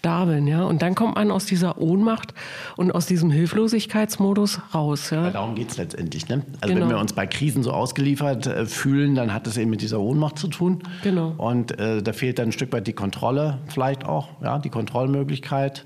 da 0.01 0.25
bin, 0.25 0.47
ja. 0.47 0.63
Und 0.63 0.81
dann 0.81 0.95
kommt 0.95 1.15
man 1.15 1.31
aus 1.31 1.45
dieser 1.45 1.77
Ohnmacht 1.77 2.33
und 2.77 2.93
aus 2.93 3.05
diesem 3.05 3.31
Hilflosigkeitsmodus 3.31 4.61
raus, 4.73 5.09
ja. 5.09 5.29
darum 5.29 5.55
geht 5.55 5.71
es 5.71 5.77
letztendlich, 5.77 6.27
ne? 6.29 6.43
Also 6.61 6.73
genau. 6.73 6.87
wenn 6.87 6.95
wir 6.95 6.99
uns 6.99 7.13
bei 7.13 7.27
Krisen 7.27 7.63
so 7.63 7.71
ausgeliefert 7.71 8.47
äh, 8.47 8.65
fühlen, 8.65 9.15
dann 9.15 9.33
hat 9.33 9.47
es 9.47 9.57
eben 9.57 9.69
mit 9.69 9.81
dieser 9.81 9.99
Ohnmacht 9.99 10.39
zu 10.39 10.47
tun. 10.47 10.79
Genau. 11.03 11.33
Und 11.37 11.77
äh, 11.79 12.01
da 12.01 12.13
fehlt 12.13 12.39
dann 12.39 12.49
ein 12.49 12.51
Stück 12.51 12.71
weit 12.71 12.87
die 12.87 12.93
Kontrolle 12.93 13.59
vielleicht 13.67 14.05
auch, 14.05 14.29
ja, 14.41 14.59
die 14.59 14.69
Kontrollmöglichkeit. 14.69 15.85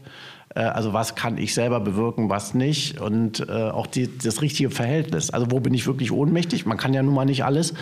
Äh, 0.56 0.62
also 0.62 0.94
was 0.94 1.16
kann 1.16 1.38
ich 1.38 1.54
selber 1.54 1.80
bewirken, 1.80 2.30
was 2.30 2.54
nicht 2.54 3.00
und 3.00 3.48
äh, 3.48 3.70
auch 3.70 3.88
die, 3.88 4.18
das 4.18 4.42
richtige 4.42 4.70
Verhältnis. 4.70 5.30
Also 5.30 5.48
wo 5.50 5.60
bin 5.60 5.74
ich 5.74 5.88
wirklich 5.88 6.12
ohnmächtig? 6.12 6.66
Man 6.66 6.78
kann 6.78 6.94
ja 6.94 7.04
nun 7.04 7.14
mal 7.14 7.26
nicht 7.26 7.44
alles, 7.44 7.74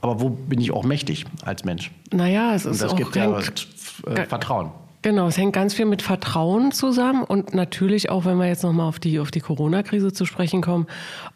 aber 0.00 0.20
wo 0.20 0.30
bin 0.30 0.60
ich 0.60 0.72
auch 0.72 0.84
mächtig 0.84 1.26
als 1.44 1.64
Mensch? 1.64 1.90
Naja, 2.12 2.54
es 2.54 2.64
ist 2.64 2.72
und 2.72 2.82
das 2.82 2.92
auch 2.92 2.96
gibt 2.96 3.16
ja 3.16 3.38
äh, 3.38 4.26
Vertrauen. 4.26 4.70
Genau, 5.02 5.26
es 5.26 5.36
hängt 5.36 5.52
ganz 5.52 5.74
viel 5.74 5.84
mit 5.84 6.00
Vertrauen 6.00 6.72
zusammen 6.72 7.24
und 7.24 7.52
natürlich 7.52 8.08
auch, 8.08 8.24
wenn 8.24 8.38
wir 8.38 8.46
jetzt 8.46 8.62
nochmal 8.62 8.88
auf 8.88 8.98
die, 8.98 9.20
auf 9.20 9.30
die 9.30 9.40
Corona-Krise 9.40 10.14
zu 10.14 10.24
sprechen 10.24 10.62
kommen, 10.62 10.86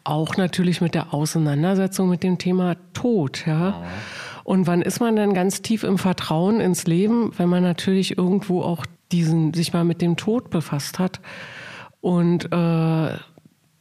auch 0.03 0.37
natürlich 0.37 0.81
mit 0.81 0.95
der 0.95 1.13
Auseinandersetzung 1.13 2.09
mit 2.09 2.23
dem 2.23 2.39
Thema 2.39 2.77
Tod. 2.93 3.43
Ja. 3.45 3.83
Und 4.43 4.65
wann 4.65 4.81
ist 4.81 4.99
man 5.01 5.15
denn 5.15 5.35
ganz 5.35 5.61
tief 5.61 5.83
im 5.83 5.99
Vertrauen 5.99 6.59
ins 6.59 6.87
Leben, 6.87 7.31
wenn 7.37 7.47
man 7.47 7.61
natürlich 7.61 8.17
irgendwo 8.17 8.63
auch 8.63 8.87
diesen, 9.11 9.53
sich 9.53 9.73
mal 9.73 9.83
mit 9.83 10.01
dem 10.01 10.17
Tod 10.17 10.49
befasst 10.49 10.99
hat. 10.99 11.19
Und 12.01 12.51
äh, 12.51 13.17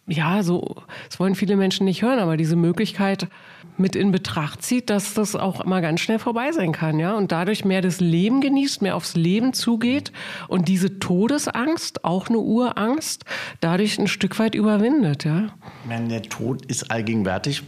ja, 0.08 0.42
so, 0.42 0.76
das 1.08 1.20
wollen 1.20 1.34
viele 1.34 1.56
Menschen 1.56 1.84
nicht 1.84 2.02
hören, 2.02 2.18
aber 2.18 2.36
diese 2.36 2.56
Möglichkeit 2.56 3.28
mit 3.76 3.94
in 3.94 4.10
Betracht 4.10 4.62
zieht, 4.62 4.90
dass 4.90 5.14
das 5.14 5.36
auch 5.36 5.64
mal 5.64 5.80
ganz 5.80 6.00
schnell 6.00 6.18
vorbei 6.18 6.50
sein 6.52 6.72
kann, 6.72 6.98
ja, 6.98 7.14
und 7.14 7.30
dadurch 7.30 7.64
mehr 7.64 7.82
das 7.82 8.00
Leben 8.00 8.40
genießt, 8.40 8.82
mehr 8.82 8.96
aufs 8.96 9.14
Leben 9.14 9.52
zugeht 9.52 10.12
und 10.48 10.68
diese 10.68 10.98
Todesangst, 10.98 12.04
auch 12.04 12.28
eine 12.28 12.38
Urangst, 12.38 13.24
dadurch 13.60 13.98
ein 13.98 14.08
Stück 14.08 14.38
weit 14.38 14.54
überwindet, 14.54 15.24
ja. 15.24 15.50
Der 15.88 16.22
Tod 16.22 16.64
ist 16.66 16.90
allgegenwärtig 16.90 17.62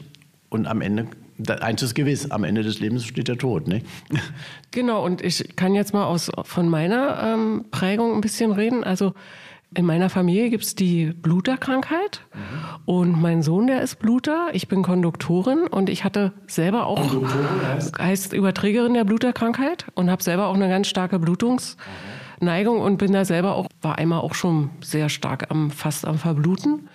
und 0.48 0.66
am 0.66 0.80
Ende 0.80 1.06
eins 1.48 1.82
ist 1.82 1.94
gewiss, 1.94 2.30
am 2.30 2.44
Ende 2.44 2.62
des 2.62 2.80
Lebens 2.80 3.04
steht 3.04 3.28
der 3.28 3.38
Tod. 3.38 3.68
Ne? 3.68 3.82
Genau, 4.72 5.04
und 5.04 5.20
ich 5.20 5.56
kann 5.56 5.74
jetzt 5.74 5.92
mal 5.92 6.04
aus, 6.04 6.30
von 6.44 6.68
meiner 6.68 7.20
ähm, 7.24 7.64
Prägung 7.72 8.14
ein 8.14 8.20
bisschen 8.20 8.52
reden. 8.52 8.84
Also 8.84 9.14
In 9.72 9.86
meiner 9.86 10.10
Familie 10.10 10.50
gibt 10.50 10.64
es 10.64 10.74
die 10.74 11.06
Bluterkrankheit 11.06 12.22
mhm. 12.34 12.40
und 12.86 13.20
mein 13.20 13.42
Sohn, 13.42 13.68
der 13.68 13.82
ist 13.82 14.00
Bluter. 14.00 14.48
Ich 14.52 14.66
bin 14.66 14.82
Konduktorin 14.82 15.68
und 15.68 15.88
ich 15.88 16.02
hatte 16.02 16.32
selber 16.48 16.86
auch, 16.86 17.00
heißt? 17.64 17.96
heißt 17.96 18.32
Überträgerin 18.32 18.94
der 18.94 19.04
Bluterkrankheit 19.04 19.86
und 19.94 20.10
habe 20.10 20.24
selber 20.24 20.48
auch 20.48 20.54
eine 20.54 20.68
ganz 20.68 20.88
starke 20.88 21.20
Blutungsneigung 21.20 22.80
und 22.80 22.98
bin 22.98 23.12
da 23.12 23.24
selber 23.24 23.54
auch, 23.54 23.68
war 23.80 23.96
einmal 23.98 24.20
auch 24.20 24.34
schon 24.34 24.70
sehr 24.82 25.08
stark 25.08 25.52
am, 25.52 25.70
fast 25.70 26.04
am 26.04 26.18
Verbluten. 26.18 26.88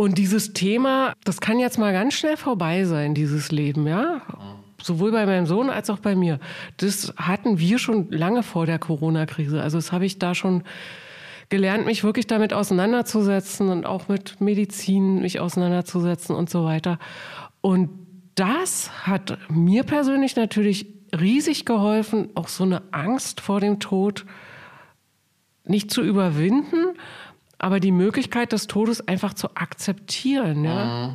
Und 0.00 0.16
dieses 0.16 0.54
Thema, 0.54 1.12
das 1.24 1.42
kann 1.42 1.58
jetzt 1.58 1.76
mal 1.76 1.92
ganz 1.92 2.14
schnell 2.14 2.38
vorbei 2.38 2.84
sein, 2.84 3.12
dieses 3.12 3.52
Leben, 3.52 3.86
ja. 3.86 4.22
Sowohl 4.80 5.12
bei 5.12 5.26
meinem 5.26 5.44
Sohn 5.44 5.68
als 5.68 5.90
auch 5.90 5.98
bei 5.98 6.16
mir. 6.16 6.40
Das 6.78 7.12
hatten 7.18 7.58
wir 7.58 7.78
schon 7.78 8.10
lange 8.10 8.42
vor 8.42 8.64
der 8.64 8.78
Corona-Krise. 8.78 9.60
Also 9.60 9.76
das 9.76 9.92
habe 9.92 10.06
ich 10.06 10.18
da 10.18 10.34
schon 10.34 10.62
gelernt, 11.50 11.84
mich 11.84 12.02
wirklich 12.02 12.26
damit 12.26 12.54
auseinanderzusetzen 12.54 13.68
und 13.68 13.84
auch 13.84 14.08
mit 14.08 14.40
Medizin 14.40 15.20
mich 15.20 15.38
auseinanderzusetzen 15.38 16.34
und 16.34 16.48
so 16.48 16.64
weiter. 16.64 16.98
Und 17.60 17.90
das 18.36 19.06
hat 19.06 19.36
mir 19.50 19.82
persönlich 19.82 20.34
natürlich 20.34 20.86
riesig 21.14 21.66
geholfen, 21.66 22.30
auch 22.36 22.48
so 22.48 22.64
eine 22.64 22.80
Angst 22.90 23.42
vor 23.42 23.60
dem 23.60 23.80
Tod 23.80 24.24
nicht 25.66 25.90
zu 25.90 26.00
überwinden, 26.00 26.96
aber 27.60 27.78
die 27.78 27.92
Möglichkeit 27.92 28.52
des 28.52 28.66
Todes 28.66 29.06
einfach 29.06 29.34
zu 29.34 29.54
akzeptieren. 29.54 30.64
Ja? 30.64 31.08
Mhm. 31.08 31.14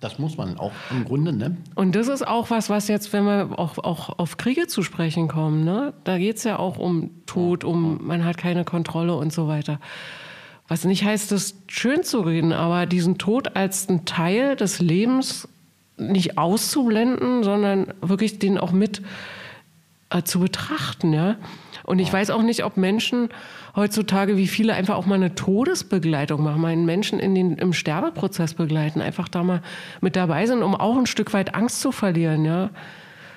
Das 0.00 0.18
muss 0.18 0.36
man 0.36 0.58
auch 0.58 0.72
im 0.90 1.04
Grunde, 1.04 1.32
ne? 1.32 1.56
Und 1.74 1.96
das 1.96 2.08
ist 2.08 2.26
auch 2.26 2.50
was, 2.50 2.68
was 2.68 2.86
jetzt, 2.86 3.14
wenn 3.14 3.24
wir 3.24 3.58
auch, 3.58 3.78
auch 3.78 4.18
auf 4.18 4.36
Kriege 4.36 4.66
zu 4.66 4.82
sprechen 4.82 5.26
kommen, 5.26 5.64
ne? 5.64 5.94
Da 6.04 6.18
geht 6.18 6.36
es 6.36 6.44
ja 6.44 6.58
auch 6.58 6.76
um 6.76 7.10
Tod, 7.24 7.64
um 7.64 8.06
man 8.06 8.24
hat 8.24 8.36
keine 8.36 8.64
Kontrolle 8.64 9.14
und 9.14 9.32
so 9.32 9.48
weiter. 9.48 9.80
Was 10.68 10.84
nicht 10.84 11.04
heißt, 11.04 11.32
das 11.32 11.54
schön 11.66 12.02
zu 12.02 12.20
reden, 12.20 12.52
aber 12.52 12.84
diesen 12.84 13.16
Tod 13.16 13.56
als 13.56 13.88
einen 13.88 14.04
Teil 14.04 14.54
des 14.54 14.80
Lebens 14.80 15.48
nicht 15.96 16.36
auszublenden, 16.36 17.42
sondern 17.42 17.94
wirklich 18.02 18.38
den 18.38 18.58
auch 18.58 18.72
mit 18.72 19.00
äh, 20.10 20.22
zu 20.22 20.40
betrachten, 20.40 21.14
ja. 21.14 21.36
Und 21.86 22.00
ich 22.00 22.12
weiß 22.12 22.30
auch 22.30 22.42
nicht, 22.42 22.64
ob 22.64 22.76
Menschen 22.76 23.28
heutzutage, 23.76 24.36
wie 24.36 24.48
viele 24.48 24.74
einfach 24.74 24.96
auch 24.96 25.06
mal 25.06 25.14
eine 25.14 25.34
Todesbegleitung 25.34 26.42
machen, 26.42 26.60
mal 26.60 26.72
einen 26.72 26.84
Menschen 26.84 27.20
in 27.20 27.34
den, 27.34 27.56
im 27.56 27.72
Sterbeprozess 27.72 28.54
begleiten, 28.54 29.00
einfach 29.00 29.28
da 29.28 29.44
mal 29.44 29.62
mit 30.00 30.16
dabei 30.16 30.46
sind, 30.46 30.62
um 30.62 30.74
auch 30.74 30.98
ein 30.98 31.06
Stück 31.06 31.32
weit 31.32 31.54
Angst 31.54 31.80
zu 31.80 31.92
verlieren, 31.92 32.44
ja. 32.44 32.70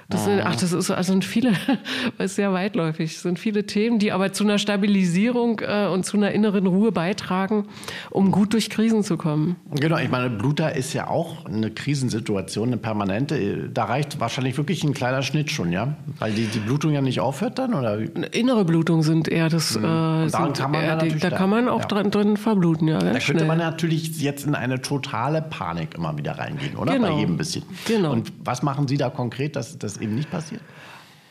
Das 0.10 0.26
sind, 0.26 0.42
ach, 0.44 0.56
das 0.56 0.74
ist, 0.74 0.90
also 0.90 1.12
sind 1.14 1.24
viele, 1.24 1.54
ist 2.18 2.36
sehr 2.36 2.52
weitläufig. 2.52 3.20
Sind 3.20 3.38
viele 3.38 3.68
Themen, 3.68 4.00
die 4.00 4.12
aber 4.12 4.34
zu 4.34 4.44
einer 4.44 4.58
Stabilisierung 4.58 5.62
äh, 5.64 5.86
und 5.86 6.04
zu 6.04 6.18
einer 6.18 6.32
inneren 6.32 6.66
Ruhe 6.66 6.92
beitragen, 6.92 7.66
um 8.10 8.32
gut 8.32 8.54
durch 8.54 8.72
Krisen 8.72 9.04
zu 9.04 9.18
kommen. 9.18 9.58
Genau, 9.80 9.98
ich 9.98 10.10
meine, 10.10 10.32
Bluter 10.32 10.76
ist 10.76 10.94
ja 10.94 11.08
auch 11.08 11.46
eine 11.46 11.70
Krisensituation, 11.70 12.70
eine 12.70 12.78
permanente. 12.78 13.70
Da 13.72 13.84
reicht 13.84 14.20
wahrscheinlich 14.20 14.58
wirklich 14.58 14.84
ein 14.84 14.96
kleiner 14.96 15.22
Schnitt 15.22 15.52
schon, 15.52 15.72
ja? 15.72 15.96
Weil 16.18 16.32
die, 16.34 16.48
die 16.48 16.60
Blutung 16.60 16.92
ja 16.92 17.02
nicht 17.02 17.20
aufhört 17.20 17.60
dann, 17.60 17.76
oder? 17.76 18.00
Innere 18.34 18.66
Blutung 18.66 19.04
sind 19.04 19.28
eher 19.28 19.50
das. 19.50 19.78
Mhm. 19.78 19.86
Äh, 19.86 20.30
sind 20.30 20.58
kann 20.58 20.72
man 20.72 20.84
eher 20.84 20.98
die, 20.98 21.20
da 21.20 21.30
kann 21.30 21.52
man 21.52 21.70
auch 21.70 21.82
ja. 21.82 21.86
drin, 21.86 22.10
drin 22.10 22.38
verbluten, 22.38 22.88
ja. 22.88 22.98
Da 22.98 23.06
könnte 23.12 23.22
schnell. 23.22 23.46
man 23.46 23.60
natürlich 23.60 24.20
jetzt 24.20 24.48
in 24.48 24.56
eine 24.56 24.82
totale 24.82 25.44
Panik 25.44 25.94
immer 25.94 26.18
wieder 26.18 26.40
reingehen, 26.40 26.76
oder? 26.78 26.94
Genau. 26.94 27.10
Bei 27.10 27.20
jedem 27.20 27.38
bisschen. 27.38 27.64
Genau. 27.86 28.12
Und 28.12 28.34
was 28.44 28.64
machen 28.64 28.88
Sie 28.88 28.98
da 28.98 29.12
konkret, 29.12 29.56
dass 29.56 29.78
das 29.78 29.99
eben 30.00 30.16
nicht 30.16 30.32
passiert? 30.32 30.62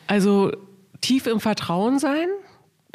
Also 0.07 0.51
tief 1.01 1.27
im 1.27 1.39
Vertrauen 1.39 1.99
sein, 1.99 2.27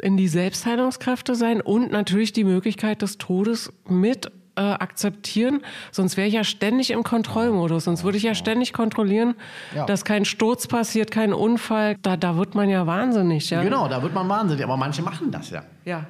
in 0.01 0.17
die 0.17 0.27
Selbstheilungskräfte 0.27 1.35
sein 1.35 1.61
und 1.61 1.91
natürlich 1.91 2.33
die 2.33 2.43
Möglichkeit 2.43 3.01
des 3.01 3.17
Todes 3.17 3.71
mit 3.87 4.31
äh, 4.57 4.61
akzeptieren. 4.61 5.61
Sonst 5.91 6.17
wäre 6.17 6.27
ich 6.27 6.33
ja 6.33 6.43
ständig 6.43 6.91
im 6.91 7.03
Kontrollmodus. 7.03 7.85
Sonst 7.85 8.03
würde 8.03 8.17
ich 8.17 8.23
ja 8.23 8.35
ständig 8.35 8.73
kontrollieren, 8.73 9.35
ja. 9.75 9.85
dass 9.85 10.05
kein 10.05 10.25
Sturz 10.25 10.67
passiert, 10.67 11.11
kein 11.11 11.33
Unfall. 11.33 11.97
Da, 12.01 12.17
da 12.17 12.37
wird 12.37 12.55
man 12.55 12.69
ja 12.69 12.87
wahnsinnig. 12.87 13.49
Ja? 13.49 13.63
Genau, 13.63 13.87
da 13.87 14.01
wird 14.01 14.13
man 14.13 14.27
wahnsinnig. 14.29 14.63
Aber 14.63 14.77
manche 14.77 15.01
machen 15.01 15.31
das 15.31 15.49
ja. 15.49 15.63
Ja. 15.83 16.05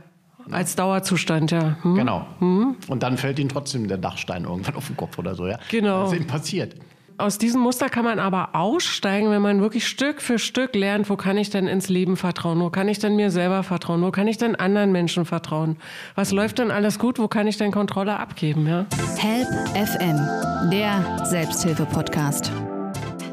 Als 0.52 0.76
Dauerzustand, 0.76 1.50
ja. 1.50 1.78
Hm? 1.82 1.96
Genau. 1.96 2.28
Hm? 2.40 2.76
Und 2.88 3.02
dann 3.02 3.18
fällt 3.18 3.40
ihnen 3.40 3.50
trotzdem 3.50 3.88
der 3.88 3.98
Dachstein 3.98 4.44
irgendwann 4.44 4.76
auf 4.76 4.88
den 4.88 4.96
Kopf 4.98 5.18
oder 5.18 5.34
so, 5.34 5.48
ja. 5.48 5.58
Genau. 5.72 6.04
Das 6.04 6.12
ist 6.12 6.18
eben 6.18 6.28
passiert. 6.28 6.76
Aus 7.18 7.38
diesem 7.38 7.62
Muster 7.62 7.88
kann 7.88 8.04
man 8.04 8.20
aber 8.20 8.50
aussteigen, 8.56 9.30
wenn 9.30 9.42
man 9.42 9.62
wirklich 9.62 9.88
Stück 9.88 10.22
für 10.22 10.38
Stück 10.38 10.76
lernt, 10.76 11.10
wo 11.10 11.16
kann 11.16 11.38
ich 11.38 11.50
denn 11.50 11.66
ins 11.66 11.88
Leben 11.88 12.18
vertrauen, 12.18 12.60
wo 12.60 12.70
kann 12.70 12.90
ich 12.90 13.00
denn 13.00 13.16
mir 13.16 13.32
selber 13.32 13.64
vertrauen, 13.64 14.02
wo 14.02 14.12
kann 14.12 14.28
ich 14.28 14.38
denn 14.38 14.56
anderen 14.56 14.92
Menschen 14.92 15.24
vertrauen, 15.24 15.78
was 16.16 16.34
läuft 16.34 16.60
denn 16.60 16.72
alles 16.72 17.00
gut, 17.00 17.18
wo 17.18 17.30
kann 17.30 17.48
ich 17.48 17.56
denn 17.56 17.72
Kontrolle 17.72 18.20
abgeben. 18.20 18.68
Ja? 18.68 18.86
Help 19.18 19.48
FM, 19.70 20.70
der 20.70 21.26
Selbsthilfe-Podcast. 21.26 22.52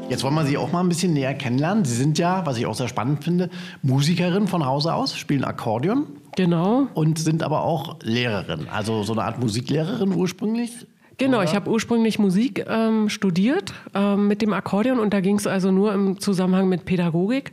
Jetzt 0.07 0.23
wollen 0.23 0.35
wir 0.35 0.45
Sie 0.45 0.57
auch 0.57 0.71
mal 0.71 0.79
ein 0.79 0.87
bisschen 0.87 1.11
näher 1.11 1.33
kennenlernen. 1.33 1.83
Sie 1.83 1.95
sind 1.95 2.17
ja, 2.17 2.45
was 2.45 2.57
ich 2.57 2.65
auch 2.65 2.75
sehr 2.75 2.87
spannend 2.87 3.21
finde, 3.25 3.49
Musikerin 3.81 4.47
von 4.47 4.65
Hause 4.65 4.93
aus, 4.93 5.17
spielen 5.17 5.43
Akkordeon. 5.43 6.07
Genau. 6.37 6.87
Und 6.93 7.19
sind 7.19 7.43
aber 7.43 7.63
auch 7.63 7.97
Lehrerin, 8.01 8.67
also 8.71 9.03
so 9.03 9.11
eine 9.11 9.23
Art 9.23 9.39
Musiklehrerin 9.39 10.13
ursprünglich. 10.13 10.71
Genau, 11.17 11.37
oder? 11.37 11.45
ich 11.45 11.55
habe 11.55 11.69
ursprünglich 11.69 12.19
Musik 12.19 12.65
ähm, 12.67 13.09
studiert 13.09 13.73
ähm, 13.93 14.27
mit 14.27 14.41
dem 14.41 14.53
Akkordeon 14.53 14.99
und 14.99 15.13
da 15.13 15.21
ging 15.21 15.37
es 15.37 15.47
also 15.47 15.71
nur 15.71 15.93
im 15.93 16.19
Zusammenhang 16.19 16.69
mit 16.69 16.85
Pädagogik. 16.85 17.51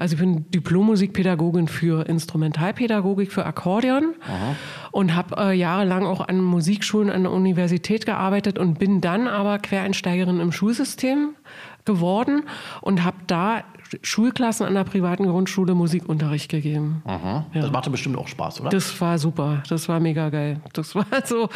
Also 0.00 0.14
ich 0.14 0.20
bin 0.20 0.50
Diplom-Musikpädagogin 0.50 1.68
für 1.68 2.08
Instrumentalpädagogik 2.08 3.30
für 3.30 3.44
Akkordeon 3.44 4.14
Aha. 4.26 4.56
und 4.92 5.14
habe 5.14 5.36
äh, 5.36 5.52
jahrelang 5.52 6.06
auch 6.06 6.26
an 6.26 6.40
Musikschulen 6.40 7.10
an 7.10 7.24
der 7.24 7.32
Universität 7.32 8.06
gearbeitet 8.06 8.58
und 8.58 8.78
bin 8.78 9.02
dann 9.02 9.28
aber 9.28 9.58
Quereinsteigerin 9.58 10.40
im 10.40 10.52
Schulsystem 10.52 11.34
geworden 11.84 12.44
und 12.80 13.04
habe 13.04 13.18
da 13.26 13.62
Schulklassen 14.02 14.66
an 14.66 14.74
der 14.74 14.84
privaten 14.84 15.26
Grundschule 15.26 15.74
Musikunterricht 15.74 16.48
gegeben. 16.48 17.02
Aha. 17.04 17.46
Ja. 17.52 17.62
Das 17.62 17.70
machte 17.70 17.90
bestimmt 17.90 18.16
auch 18.16 18.28
Spaß, 18.28 18.60
oder? 18.60 18.70
Das 18.70 19.00
war 19.00 19.18
super. 19.18 19.62
Das 19.68 19.88
war 19.88 20.00
mega 20.00 20.30
geil. 20.30 20.60
Das 20.72 20.94
war 20.94 21.06
so, 21.24 21.48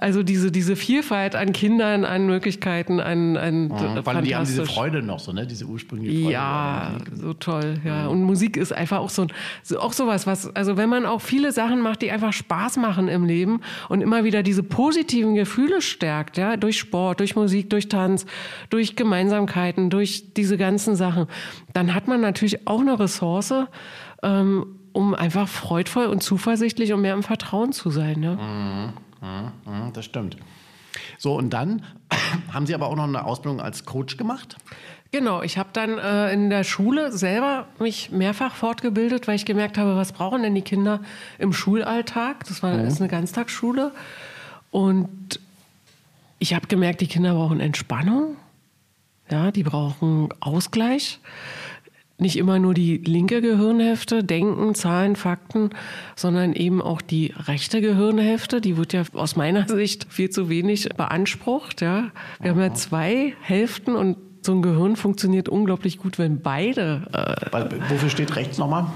also 0.00 0.22
diese, 0.22 0.50
diese 0.50 0.76
Vielfalt 0.76 1.36
an 1.36 1.52
Kindern, 1.52 2.06
an 2.06 2.24
Möglichkeiten, 2.24 3.00
an, 3.00 3.36
an 3.36 3.64
mhm. 3.64 4.02
Vor 4.02 4.14
allem 4.14 4.24
die 4.24 4.34
haben 4.34 4.46
diese 4.46 4.64
Freude 4.64 5.02
noch 5.02 5.20
so, 5.20 5.30
ne? 5.32 5.46
Diese 5.46 5.66
ursprüngliche 5.66 6.22
Freude. 6.22 6.32
Ja, 6.32 6.96
so 7.12 7.34
toll, 7.34 7.74
ja. 7.84 8.04
Mhm. 8.04 8.08
Und 8.08 8.22
Musik 8.22 8.56
ist 8.56 8.72
einfach 8.72 9.00
auch 9.00 9.10
so, 9.10 9.26
so 9.62 9.78
auch 9.78 9.92
sowas, 9.92 10.26
was, 10.26 10.56
also 10.56 10.78
wenn 10.78 10.88
man 10.88 11.04
auch 11.04 11.20
viele 11.20 11.52
Sachen 11.52 11.82
macht, 11.82 12.00
die 12.00 12.10
einfach 12.10 12.32
Spaß 12.32 12.78
machen 12.78 13.08
im 13.08 13.26
Leben 13.26 13.60
und 13.90 14.00
immer 14.00 14.24
wieder 14.24 14.42
diese 14.42 14.62
positiven 14.62 15.34
Gefühle 15.34 15.82
stärkt, 15.82 16.38
ja, 16.38 16.56
durch 16.56 16.78
Sport, 16.78 17.20
durch 17.20 17.36
Musik, 17.36 17.68
durch 17.68 17.88
Tanz, 17.88 18.24
durch 18.70 18.96
Gemeinsamkeiten, 18.96 19.90
durch 19.90 20.32
diese 20.32 20.56
ganzen 20.56 20.96
Sachen, 20.96 21.26
dann 21.74 21.94
hat 21.94 22.08
man 22.08 22.22
natürlich 22.22 22.66
auch 22.66 22.80
eine 22.80 22.98
Ressource, 22.98 23.52
ähm, 24.22 24.64
um 24.92 25.14
einfach 25.14 25.46
freudvoll 25.46 26.06
und 26.06 26.22
zuversichtlich 26.22 26.94
und 26.94 27.02
mehr 27.02 27.12
im 27.12 27.22
Vertrauen 27.22 27.72
zu 27.72 27.90
sein. 27.90 28.18
Ne? 28.18 28.38
Mhm. 28.40 29.09
Mhm, 29.20 29.92
das 29.92 30.04
stimmt. 30.04 30.36
So, 31.18 31.36
und 31.36 31.50
dann 31.50 31.84
haben 32.52 32.66
Sie 32.66 32.74
aber 32.74 32.86
auch 32.86 32.96
noch 32.96 33.04
eine 33.04 33.24
Ausbildung 33.24 33.60
als 33.60 33.84
Coach 33.84 34.16
gemacht? 34.16 34.56
Genau, 35.12 35.42
ich 35.42 35.58
habe 35.58 35.70
dann 35.72 35.98
äh, 35.98 36.32
in 36.32 36.50
der 36.50 36.62
Schule 36.62 37.10
selber 37.10 37.66
mich 37.80 38.12
mehrfach 38.12 38.54
fortgebildet, 38.54 39.26
weil 39.26 39.34
ich 39.34 39.44
gemerkt 39.44 39.76
habe, 39.76 39.96
was 39.96 40.12
brauchen 40.12 40.42
denn 40.42 40.54
die 40.54 40.62
Kinder 40.62 41.00
im 41.38 41.52
Schulalltag? 41.52 42.44
Das 42.46 42.62
war 42.62 42.74
mhm. 42.74 42.86
ist 42.86 43.00
eine 43.00 43.08
Ganztagsschule. 43.08 43.92
Und 44.70 45.40
ich 46.38 46.54
habe 46.54 46.68
gemerkt, 46.68 47.00
die 47.00 47.08
Kinder 47.08 47.34
brauchen 47.34 47.58
Entspannung. 47.58 48.36
Ja, 49.30 49.50
die 49.50 49.64
brauchen 49.64 50.28
Ausgleich 50.40 51.20
nicht 52.20 52.36
immer 52.36 52.58
nur 52.58 52.74
die 52.74 52.98
linke 52.98 53.40
Gehirnhälfte, 53.40 54.24
Denken, 54.24 54.74
Zahlen, 54.74 55.16
Fakten, 55.16 55.70
sondern 56.16 56.52
eben 56.52 56.80
auch 56.82 57.00
die 57.00 57.32
rechte 57.46 57.80
Gehirnhälfte. 57.80 58.60
Die 58.60 58.76
wird 58.76 58.92
ja 58.92 59.02
aus 59.12 59.36
meiner 59.36 59.68
Sicht 59.68 60.06
viel 60.10 60.30
zu 60.30 60.48
wenig 60.48 60.88
beansprucht. 60.96 61.80
Ja. 61.80 62.10
Wir 62.40 62.50
haben 62.50 62.60
ja 62.60 62.74
zwei 62.74 63.34
Hälften 63.40 63.94
und 63.96 64.16
so 64.42 64.52
ein 64.52 64.62
Gehirn 64.62 64.96
funktioniert 64.96 65.48
unglaublich 65.48 65.98
gut, 65.98 66.18
wenn 66.18 66.40
beide. 66.40 67.02
Äh, 67.12 67.68
Wofür 67.90 68.08
steht 68.08 68.36
rechts 68.36 68.58
nochmal? 68.58 68.86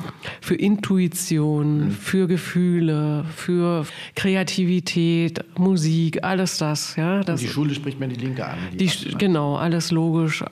Für 0.41 0.55
Intuition, 0.55 1.87
mhm. 1.87 1.91
für 1.91 2.27
Gefühle, 2.27 3.25
für 3.37 3.87
Kreativität, 4.15 5.45
Musik, 5.59 6.25
alles 6.25 6.59
das. 6.59 6.97
Ja, 6.97 7.21
das 7.23 7.41
die 7.41 7.49
Schule 7.49 7.75
spricht 7.75 8.01
mir 8.01 8.09
die 8.09 8.17
Linke 8.17 8.47
an. 8.47 8.57
Die 8.73 8.87
die, 8.87 9.15
genau, 9.19 9.57
alles 9.57 9.91
logisch, 9.91 10.43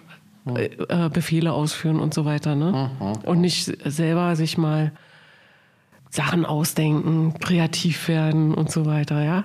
äh, 0.47 0.65
äh, 0.89 1.09
Befehle 1.09 1.53
ausführen 1.53 2.01
und 2.01 2.15
so 2.15 2.25
weiter. 2.25 2.55
Ne? 2.55 2.91
Mhm. 2.99 3.13
Und 3.25 3.41
nicht 3.41 3.65
selber 3.91 4.37
sich 4.37 4.59
mal 4.59 4.93
Sachen 6.11 6.45
ausdenken, 6.45 7.35
kreativ 7.41 8.09
werden 8.09 8.55
und 8.55 8.71
so 8.71 8.87
weiter, 8.87 9.23
ja. 9.23 9.45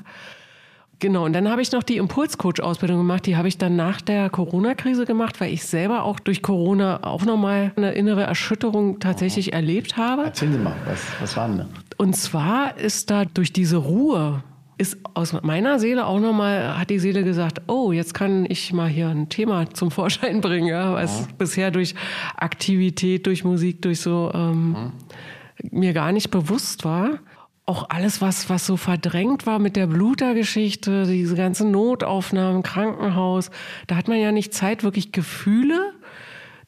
Genau, 1.00 1.26
und 1.26 1.34
dann 1.34 1.48
habe 1.48 1.62
ich 1.62 1.72
noch 1.72 1.84
die 1.84 1.98
Impulscoach-Ausbildung 1.98 2.98
gemacht. 2.98 3.28
Die 3.28 3.38
habe 3.38 3.48
ich 3.48 3.60
dann 3.60 3.76
nach 3.76 4.02
der 4.02 4.32
Corona-Krise 4.32 5.06
gemacht, 5.06 5.40
weil 5.40 5.54
ich 5.54 5.64
selber 5.64 6.04
auch 6.04 6.20
durch 6.20 6.42
Corona 6.42 7.04
auch 7.04 7.24
nochmal 7.24 7.72
eine 7.76 7.92
innere 7.92 8.24
Erschütterung 8.24 9.00
tatsächlich 9.00 9.48
mhm. 9.48 9.54
erlebt 9.54 9.98
habe. 9.98 10.24
Erzählen 10.24 10.54
Sie 10.54 10.58
mal, 10.58 10.76
was, 10.86 11.00
was 11.22 11.38
war 11.38 11.48
denn 11.48 11.58
da? 11.60 11.68
Und 11.98 12.16
zwar 12.16 12.78
ist 12.78 13.12
da 13.12 13.26
durch 13.26 13.54
diese 13.54 13.78
Ruhe, 13.78 14.44
ist 14.78 14.98
aus 15.14 15.34
meiner 15.42 15.80
Seele 15.80 16.06
auch 16.06 16.20
nochmal, 16.20 16.78
hat 16.78 16.90
die 16.90 17.00
Seele 17.00 17.24
gesagt, 17.24 17.62
oh, 17.68 17.92
jetzt 17.92 18.14
kann 18.14 18.46
ich 18.48 18.74
mal 18.74 18.88
hier 18.88 19.10
ein 19.10 19.30
Thema 19.30 19.70
zum 19.72 19.90
Vorschein 19.92 20.42
bringen, 20.42 20.68
ja, 20.68 20.94
was 20.94 21.22
ja. 21.22 21.28
bisher 21.38 21.72
durch 21.72 21.96
Aktivität, 22.36 23.26
durch 23.26 23.44
Musik, 23.44 23.82
durch 23.82 24.02
so 24.02 24.32
ähm, 24.34 24.70
mhm. 24.70 24.92
mir 25.72 25.94
gar 25.94 26.12
nicht 26.12 26.30
bewusst 26.30 26.86
war. 26.86 27.20
Auch 27.66 27.90
alles, 27.90 28.22
was, 28.22 28.50
was 28.50 28.66
so 28.66 28.78
verdrängt 28.78 29.46
war 29.46 29.60
mit 29.60 29.76
der 29.76 29.88
Blutergeschichte, 29.88 31.06
diese 31.06 31.36
ganzen 31.36 31.72
Notaufnahmen, 31.72 32.64
Krankenhaus, 32.64 33.50
da 33.88 33.96
hat 33.96 34.08
man 34.08 34.20
ja 34.20 34.32
nicht 34.32 34.54
Zeit, 34.54 34.84
wirklich 34.84 35.12
Gefühle 35.12 35.92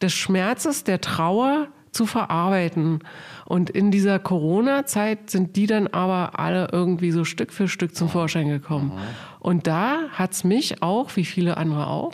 des 0.01 0.13
Schmerzes, 0.13 0.83
der 0.83 0.99
Trauer 0.99 1.67
zu 1.91 2.05
verarbeiten. 2.05 2.99
Und 3.45 3.69
in 3.69 3.91
dieser 3.91 4.19
Corona-Zeit 4.19 5.29
sind 5.29 5.55
die 5.55 5.67
dann 5.67 5.87
aber 5.87 6.39
alle 6.39 6.69
irgendwie 6.71 7.11
so 7.11 7.23
Stück 7.25 7.51
für 7.51 7.67
Stück 7.67 7.95
zum 7.95 8.09
Vorschein 8.09 8.47
gekommen. 8.47 8.91
Und 9.39 9.67
da 9.67 10.09
hat's 10.13 10.43
mich 10.43 10.81
auch, 10.81 11.15
wie 11.15 11.25
viele 11.25 11.57
andere 11.57 11.87
auch, 11.87 12.13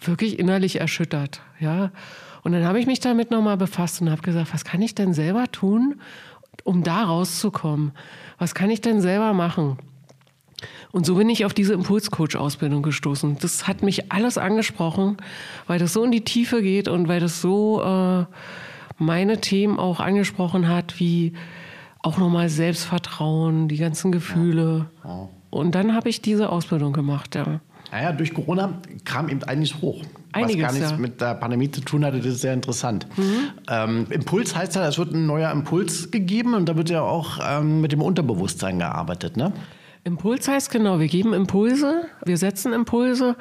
wirklich 0.00 0.38
innerlich 0.38 0.80
erschüttert. 0.80 1.40
Ja. 1.58 1.90
Und 2.42 2.52
dann 2.52 2.64
habe 2.64 2.78
ich 2.78 2.86
mich 2.86 3.00
damit 3.00 3.30
nochmal 3.30 3.56
befasst 3.56 4.00
und 4.00 4.10
habe 4.10 4.22
gesagt, 4.22 4.54
was 4.54 4.64
kann 4.64 4.80
ich 4.80 4.94
denn 4.94 5.12
selber 5.12 5.50
tun, 5.50 6.00
um 6.64 6.82
da 6.82 7.04
rauszukommen? 7.04 7.92
Was 8.38 8.54
kann 8.54 8.70
ich 8.70 8.80
denn 8.80 9.00
selber 9.00 9.32
machen? 9.32 9.78
Und 10.90 11.06
so 11.06 11.16
bin 11.16 11.28
ich 11.28 11.44
auf 11.44 11.54
diese 11.54 11.74
Impulscoach-Ausbildung 11.74 12.82
gestoßen. 12.82 13.38
Das 13.40 13.68
hat 13.68 13.82
mich 13.82 14.10
alles 14.10 14.38
angesprochen, 14.38 15.18
weil 15.66 15.78
das 15.78 15.92
so 15.92 16.02
in 16.02 16.10
die 16.10 16.24
Tiefe 16.24 16.62
geht 16.62 16.88
und 16.88 17.08
weil 17.08 17.20
das 17.20 17.40
so 17.40 17.82
äh, 17.82 18.24
meine 18.98 19.40
Themen 19.40 19.78
auch 19.78 20.00
angesprochen 20.00 20.68
hat, 20.68 21.00
wie 21.00 21.32
auch 22.02 22.18
nochmal 22.18 22.48
Selbstvertrauen, 22.48 23.68
die 23.68 23.76
ganzen 23.76 24.12
Gefühle. 24.12 24.86
Ja. 25.04 25.10
Ja. 25.10 25.28
Und 25.50 25.74
dann 25.74 25.94
habe 25.94 26.08
ich 26.08 26.20
diese 26.20 26.50
Ausbildung 26.50 26.92
gemacht, 26.92 27.34
ja. 27.34 27.60
Naja, 27.90 28.12
durch 28.12 28.34
Corona 28.34 28.74
kam 29.04 29.30
eben 29.30 29.42
einiges 29.44 29.80
hoch. 29.80 30.02
Einiges, 30.32 30.56
was 30.56 30.62
gar 30.62 30.72
nichts 30.72 30.90
ja. 30.90 30.96
mit 30.98 31.20
der 31.22 31.34
Pandemie 31.34 31.70
zu 31.70 31.80
tun 31.80 32.04
hatte, 32.04 32.18
das 32.18 32.26
ist 32.26 32.40
sehr 32.42 32.52
interessant. 32.52 33.06
Mhm. 33.16 33.50
Ähm, 33.70 34.06
Impuls 34.10 34.54
heißt 34.54 34.76
ja, 34.76 34.86
es 34.86 34.98
wird 34.98 35.14
ein 35.14 35.26
neuer 35.26 35.50
Impuls 35.50 36.10
gegeben 36.10 36.52
und 36.52 36.68
da 36.68 36.76
wird 36.76 36.90
ja 36.90 37.00
auch 37.00 37.38
ähm, 37.42 37.80
mit 37.80 37.92
dem 37.92 38.02
Unterbewusstsein 38.02 38.78
gearbeitet, 38.78 39.38
ne? 39.38 39.52
Impuls 40.04 40.48
heißt 40.48 40.70
genau, 40.70 41.00
wir 41.00 41.08
geben 41.08 41.32
Impulse, 41.32 42.02
wir 42.24 42.36
setzen 42.36 42.72
Impulse 42.72 43.36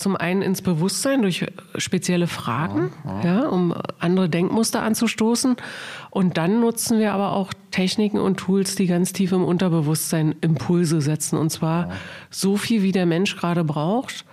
zum 0.00 0.16
einen 0.16 0.42
ins 0.42 0.62
Bewusstsein 0.62 1.22
durch 1.22 1.46
spezielle 1.76 2.26
Fragen, 2.26 2.92
ja, 3.04 3.20
ja. 3.22 3.40
ja, 3.42 3.48
um 3.48 3.74
andere 3.98 4.28
Denkmuster 4.28 4.82
anzustoßen. 4.82 5.56
Und 6.10 6.36
dann 6.36 6.60
nutzen 6.60 6.98
wir 6.98 7.12
aber 7.12 7.32
auch 7.32 7.52
Techniken 7.70 8.18
und 8.18 8.38
Tools, 8.38 8.74
die 8.74 8.86
ganz 8.86 9.12
tief 9.12 9.32
im 9.32 9.44
Unterbewusstsein 9.44 10.34
Impulse 10.40 11.00
setzen. 11.00 11.38
Und 11.38 11.50
zwar 11.50 11.88
ja. 11.88 11.94
so 12.30 12.56
viel, 12.56 12.82
wie 12.82 12.92
der 12.92 13.06
Mensch 13.06 13.36
gerade 13.36 13.64
braucht, 13.64 14.24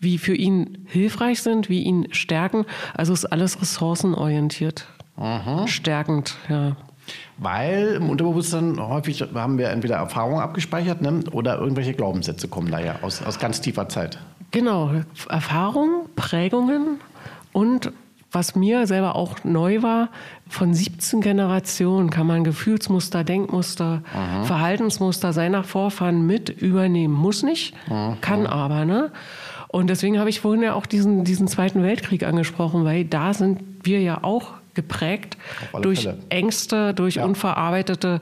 wie 0.00 0.18
für 0.18 0.34
ihn 0.34 0.86
hilfreich 0.86 1.42
sind, 1.42 1.68
wie 1.68 1.82
ihn 1.82 2.08
stärken. 2.10 2.64
Also 2.94 3.12
ist 3.12 3.26
alles 3.26 3.60
ressourcenorientiert. 3.60 4.86
Aha. 5.16 5.68
Stärkend, 5.68 6.36
ja. 6.48 6.76
Weil 7.38 7.94
im 7.96 8.08
Unterbewusstsein 8.10 8.78
häufig 8.80 9.22
haben 9.34 9.58
wir 9.58 9.70
entweder 9.70 9.96
Erfahrungen 9.96 10.40
abgespeichert 10.40 11.02
ne, 11.02 11.24
oder 11.32 11.58
irgendwelche 11.58 11.94
Glaubenssätze 11.94 12.48
kommen 12.48 12.70
daher 12.70 13.02
aus, 13.02 13.22
aus 13.22 13.38
ganz 13.38 13.60
tiefer 13.60 13.88
Zeit. 13.88 14.18
Genau, 14.52 14.90
Erfahrungen, 15.28 16.06
Prägungen 16.14 17.00
und 17.52 17.92
was 18.32 18.56
mir 18.56 18.86
selber 18.86 19.14
auch 19.14 19.44
neu 19.44 19.82
war, 19.82 20.08
von 20.48 20.72
17 20.72 21.20
Generationen 21.20 22.08
kann 22.08 22.26
man 22.26 22.44
Gefühlsmuster, 22.44 23.24
Denkmuster, 23.24 24.02
Aha. 24.14 24.44
Verhaltensmuster 24.44 25.34
seiner 25.34 25.64
Vorfahren 25.64 26.26
mit 26.26 26.48
übernehmen. 26.48 27.12
Muss 27.12 27.42
nicht, 27.42 27.74
Aha. 27.90 28.16
kann 28.22 28.46
aber. 28.46 28.86
Ne? 28.86 29.12
Und 29.68 29.88
deswegen 29.88 30.18
habe 30.18 30.30
ich 30.30 30.40
vorhin 30.40 30.62
ja 30.62 30.74
auch 30.74 30.86
diesen, 30.86 31.24
diesen 31.24 31.46
Zweiten 31.46 31.82
Weltkrieg 31.82 32.24
angesprochen, 32.24 32.84
weil 32.84 33.04
da 33.04 33.34
sind 33.34 33.60
wir 33.82 34.00
ja 34.00 34.22
auch 34.22 34.52
geprägt 34.74 35.36
durch 35.82 36.04
Fälle. 36.04 36.18
Ängste, 36.30 36.94
durch 36.94 37.16
ja. 37.16 37.24
unverarbeitete 37.24 38.20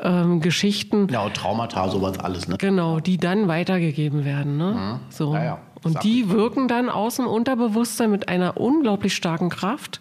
ähm, 0.00 0.40
Geschichten. 0.40 1.06
Ja, 1.10 1.20
und 1.22 1.34
Traumata, 1.34 1.88
sowas 1.88 2.18
alles. 2.18 2.48
Ne? 2.48 2.56
Genau, 2.58 2.98
die 2.98 3.18
dann 3.18 3.46
weitergegeben 3.46 4.24
werden. 4.24 4.56
Ne? 4.56 4.72
Mhm. 4.72 5.00
So. 5.10 5.34
Ja, 5.34 5.44
ja. 5.44 5.58
Und 5.82 6.02
die 6.04 6.30
wirken 6.30 6.68
dann 6.68 6.88
aus 6.88 7.16
dem 7.16 7.26
Unterbewusstsein 7.26 8.10
mit 8.10 8.28
einer 8.28 8.56
unglaublich 8.56 9.14
starken 9.14 9.50
Kraft 9.50 10.00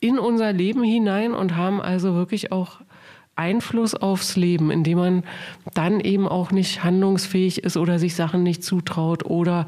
in 0.00 0.18
unser 0.18 0.52
Leben 0.52 0.82
hinein 0.82 1.32
und 1.32 1.56
haben 1.56 1.80
also 1.80 2.14
wirklich 2.14 2.52
auch 2.52 2.80
Einfluss 3.34 3.94
aufs 3.94 4.36
Leben, 4.36 4.70
indem 4.70 4.98
man 4.98 5.22
dann 5.74 6.00
eben 6.00 6.28
auch 6.28 6.50
nicht 6.50 6.84
handlungsfähig 6.84 7.64
ist 7.64 7.76
oder 7.76 7.98
sich 7.98 8.14
Sachen 8.14 8.42
nicht 8.42 8.62
zutraut 8.62 9.24
oder 9.24 9.66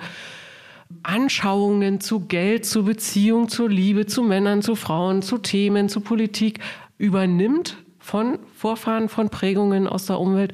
Anschauungen 1.03 2.01
zu 2.01 2.21
Geld, 2.21 2.67
zu 2.67 2.85
Beziehung, 2.85 3.49
zu 3.49 3.67
Liebe, 3.67 4.07
zu 4.07 4.23
Männern, 4.23 4.63
zu 4.63 4.75
Frauen, 4.75 5.23
zu 5.23 5.39
Themen, 5.39 5.89
zu 5.89 6.01
Politik 6.01 6.61
übernimmt 6.99 7.77
von 7.99 8.39
Vorfahren, 8.55 9.09
von 9.09 9.31
Prägungen 9.31 9.87
aus 9.89 10.07
der 10.07 10.21
Umwelt 10.21 10.53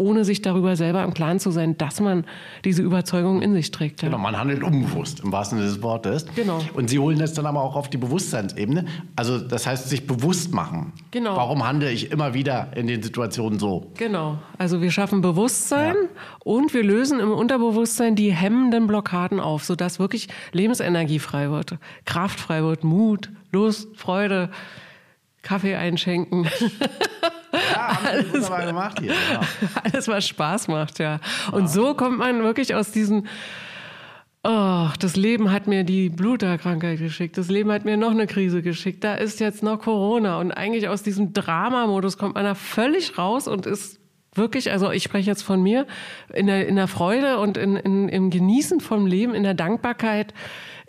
ohne 0.00 0.24
sich 0.24 0.42
darüber 0.42 0.74
selber 0.76 1.04
im 1.04 1.14
Klaren 1.14 1.38
zu 1.38 1.50
sein, 1.50 1.76
dass 1.78 2.00
man 2.00 2.24
diese 2.64 2.82
Überzeugung 2.82 3.42
in 3.42 3.52
sich 3.52 3.70
trägt. 3.70 4.02
Ja. 4.02 4.08
Genau, 4.08 4.18
man 4.18 4.36
handelt 4.36 4.64
unbewusst, 4.64 5.20
im 5.20 5.30
wahrsten 5.30 5.58
Sinne 5.58 5.70
des 5.70 5.82
Wortes. 5.82 6.26
Genau. 6.34 6.60
Und 6.74 6.88
Sie 6.88 6.98
holen 6.98 7.18
das 7.18 7.34
dann 7.34 7.46
aber 7.46 7.62
auch 7.62 7.76
auf 7.76 7.90
die 7.90 7.98
Bewusstseinsebene. 7.98 8.86
Also 9.14 9.38
das 9.38 9.66
heißt, 9.66 9.88
sich 9.88 10.06
bewusst 10.06 10.54
machen. 10.54 10.92
Genau. 11.10 11.36
Warum 11.36 11.66
handle 11.66 11.90
ich 11.92 12.10
immer 12.10 12.34
wieder 12.34 12.72
in 12.74 12.86
den 12.86 13.02
Situationen 13.02 13.58
so? 13.58 13.92
Genau. 13.96 14.38
Also 14.58 14.80
wir 14.80 14.90
schaffen 14.90 15.20
Bewusstsein 15.20 15.94
ja. 15.94 16.08
und 16.44 16.72
wir 16.72 16.82
lösen 16.82 17.20
im 17.20 17.30
Unterbewusstsein 17.30 18.16
die 18.16 18.32
hemmenden 18.32 18.86
Blockaden 18.86 19.38
auf, 19.38 19.64
sodass 19.64 19.98
wirklich 19.98 20.28
Lebensenergie 20.52 21.18
frei 21.18 21.50
wird, 21.50 21.76
Kraft 22.06 22.40
frei 22.40 22.62
wird, 22.62 22.84
Mut, 22.84 23.30
Lust, 23.52 23.88
Freude, 23.96 24.50
Kaffee 25.42 25.76
einschenken. 25.76 26.48
Ja, 27.70 27.98
wunderbar 28.32 28.66
gemacht 28.66 29.00
hier. 29.00 29.14
Genau. 29.28 29.40
Alles, 29.84 30.08
was 30.08 30.26
Spaß 30.26 30.68
macht, 30.68 30.98
ja. 30.98 31.20
Und 31.52 31.62
ja. 31.62 31.68
so 31.68 31.94
kommt 31.94 32.18
man 32.18 32.42
wirklich 32.42 32.74
aus 32.74 32.90
diesen 32.90 33.28
Oh, 34.42 34.88
das 34.98 35.16
Leben 35.16 35.52
hat 35.52 35.66
mir 35.66 35.84
die 35.84 36.08
Bluterkrankheit 36.08 36.98
geschickt. 36.98 37.36
Das 37.36 37.50
Leben 37.50 37.70
hat 37.70 37.84
mir 37.84 37.98
noch 37.98 38.12
eine 38.12 38.26
Krise 38.26 38.62
geschickt. 38.62 39.04
Da 39.04 39.14
ist 39.14 39.38
jetzt 39.38 39.62
noch 39.62 39.80
Corona. 39.80 40.38
Und 40.38 40.50
eigentlich 40.50 40.88
aus 40.88 41.02
diesem 41.02 41.34
Dramamodus 41.34 42.16
kommt 42.16 42.36
man 42.36 42.44
da 42.44 42.54
völlig 42.54 43.18
raus 43.18 43.46
und 43.46 43.66
ist 43.66 44.00
wirklich, 44.34 44.70
also 44.70 44.90
ich 44.92 45.02
spreche 45.02 45.30
jetzt 45.30 45.42
von 45.42 45.62
mir, 45.62 45.86
in 46.32 46.46
der, 46.46 46.66
in 46.66 46.76
der 46.76 46.88
Freude 46.88 47.38
und 47.38 47.58
in, 47.58 47.76
in, 47.76 48.08
im 48.08 48.30
Genießen 48.30 48.80
vom 48.80 49.06
Leben, 49.06 49.34
in 49.34 49.42
der 49.42 49.52
Dankbarkeit, 49.52 50.32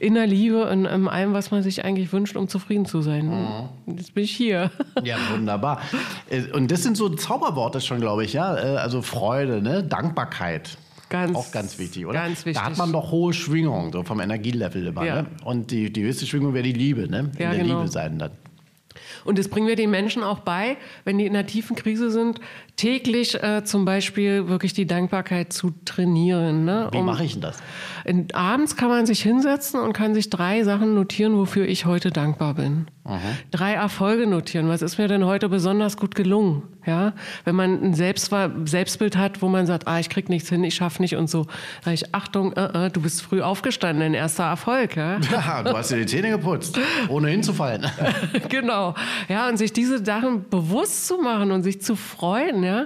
in 0.01 0.15
der 0.15 0.25
Liebe, 0.25 0.67
in, 0.71 0.85
in 0.85 1.07
allem, 1.07 1.33
was 1.33 1.51
man 1.51 1.61
sich 1.61 1.85
eigentlich 1.85 2.11
wünscht, 2.11 2.35
um 2.35 2.47
zufrieden 2.47 2.87
zu 2.87 3.03
sein. 3.03 3.27
Mhm. 3.27 3.97
Jetzt 3.97 4.15
bin 4.15 4.23
ich 4.23 4.35
hier. 4.35 4.71
Ja, 5.03 5.17
wunderbar. 5.31 5.81
Äh, 6.29 6.51
und 6.51 6.69
das 6.71 6.83
sind 6.83 6.97
so 6.97 7.09
Zauberworte 7.09 7.81
schon, 7.81 7.99
glaube 8.01 8.23
ich, 8.23 8.33
ja. 8.33 8.55
Äh, 8.55 8.77
also 8.77 9.01
Freude, 9.01 9.61
ne? 9.61 9.83
Dankbarkeit. 9.83 10.77
Ganz, 11.09 11.35
auch 11.35 11.51
ganz 11.51 11.77
wichtig, 11.77 12.05
oder? 12.05 12.19
Ganz 12.19 12.45
wichtig. 12.45 12.61
Da 12.61 12.69
hat 12.69 12.77
man 12.77 12.91
doch 12.91 13.11
hohe 13.11 13.33
Schwingungen, 13.33 13.91
so 13.91 14.03
vom 14.03 14.19
Energielevel 14.19 14.87
immer. 14.87 15.05
Ja. 15.05 15.21
Ne? 15.21 15.27
Und 15.43 15.71
die, 15.71 15.91
die 15.91 16.03
höchste 16.03 16.25
Schwingung 16.25 16.53
wäre 16.53 16.63
die 16.63 16.73
Liebe, 16.73 17.07
ne? 17.09 17.19
In 17.19 17.43
ja, 17.43 17.51
der 17.51 17.63
genau. 17.63 17.79
Liebe 17.79 17.91
sein 17.91 18.17
dann. 18.19 18.31
Und 19.25 19.39
das 19.39 19.47
bringen 19.47 19.67
wir 19.67 19.75
den 19.75 19.91
Menschen 19.91 20.23
auch 20.23 20.39
bei, 20.39 20.77
wenn 21.03 21.17
die 21.17 21.25
in 21.25 21.35
einer 21.35 21.45
tiefen 21.45 21.75
Krise 21.75 22.11
sind, 22.11 22.39
täglich 22.75 23.41
äh, 23.41 23.63
zum 23.63 23.85
Beispiel 23.85 24.47
wirklich 24.47 24.73
die 24.73 24.85
Dankbarkeit 24.85 25.53
zu 25.53 25.71
trainieren. 25.85 26.65
Ne? 26.65 26.89
Wie 26.91 26.97
um, 26.97 27.05
mache 27.05 27.23
ich 27.23 27.33
denn 27.33 27.41
das? 27.41 27.57
In, 28.05 28.27
abends 28.33 28.75
kann 28.75 28.89
man 28.89 29.05
sich 29.05 29.21
hinsetzen 29.21 29.79
und 29.79 29.93
kann 29.93 30.13
sich 30.13 30.29
drei 30.29 30.63
Sachen 30.63 30.93
notieren, 30.93 31.37
wofür 31.37 31.67
ich 31.67 31.85
heute 31.85 32.11
dankbar 32.11 32.55
bin. 32.55 32.87
Aha. 33.03 33.19
Drei 33.49 33.73
Erfolge 33.73 34.27
notieren. 34.27 34.69
Was 34.69 34.83
ist 34.83 34.99
mir 34.99 35.07
denn 35.07 35.25
heute 35.25 35.49
besonders 35.49 35.97
gut 35.97 36.13
gelungen? 36.13 36.63
Ja, 36.85 37.13
wenn 37.45 37.55
man 37.55 37.83
ein 37.83 37.93
Selbstbild 37.93 39.17
hat, 39.17 39.41
wo 39.41 39.49
man 39.49 39.65
sagt, 39.65 39.87
ah, 39.87 39.99
ich 39.99 40.09
krieg 40.09 40.29
nichts 40.29 40.49
hin, 40.49 40.63
ich 40.63 40.75
schaffe 40.75 41.01
nicht 41.01 41.15
und 41.15 41.29
so, 41.29 41.47
sage 41.83 41.95
ich, 41.95 42.13
Achtung, 42.13 42.53
äh, 42.53 42.87
äh, 42.87 42.89
du 42.89 43.01
bist 43.01 43.21
früh 43.21 43.41
aufgestanden, 43.41 44.01
dein 44.01 44.13
erster 44.13 44.45
Erfolg. 44.45 44.95
Ja? 44.95 45.19
ja, 45.31 45.63
du 45.63 45.75
hast 45.75 45.91
dir 45.91 45.97
die 45.97 46.05
Zähne 46.05 46.29
geputzt, 46.29 46.79
ohne 47.07 47.29
hinzufallen. 47.29 47.85
genau. 48.49 48.95
Ja, 49.27 49.47
und 49.49 49.57
sich 49.57 49.73
diese 49.73 50.03
Sachen 50.03 50.47
bewusst 50.49 51.07
zu 51.07 51.17
machen 51.17 51.51
und 51.51 51.63
sich 51.63 51.81
zu 51.81 51.95
freuen, 51.95 52.63
ja. 52.63 52.85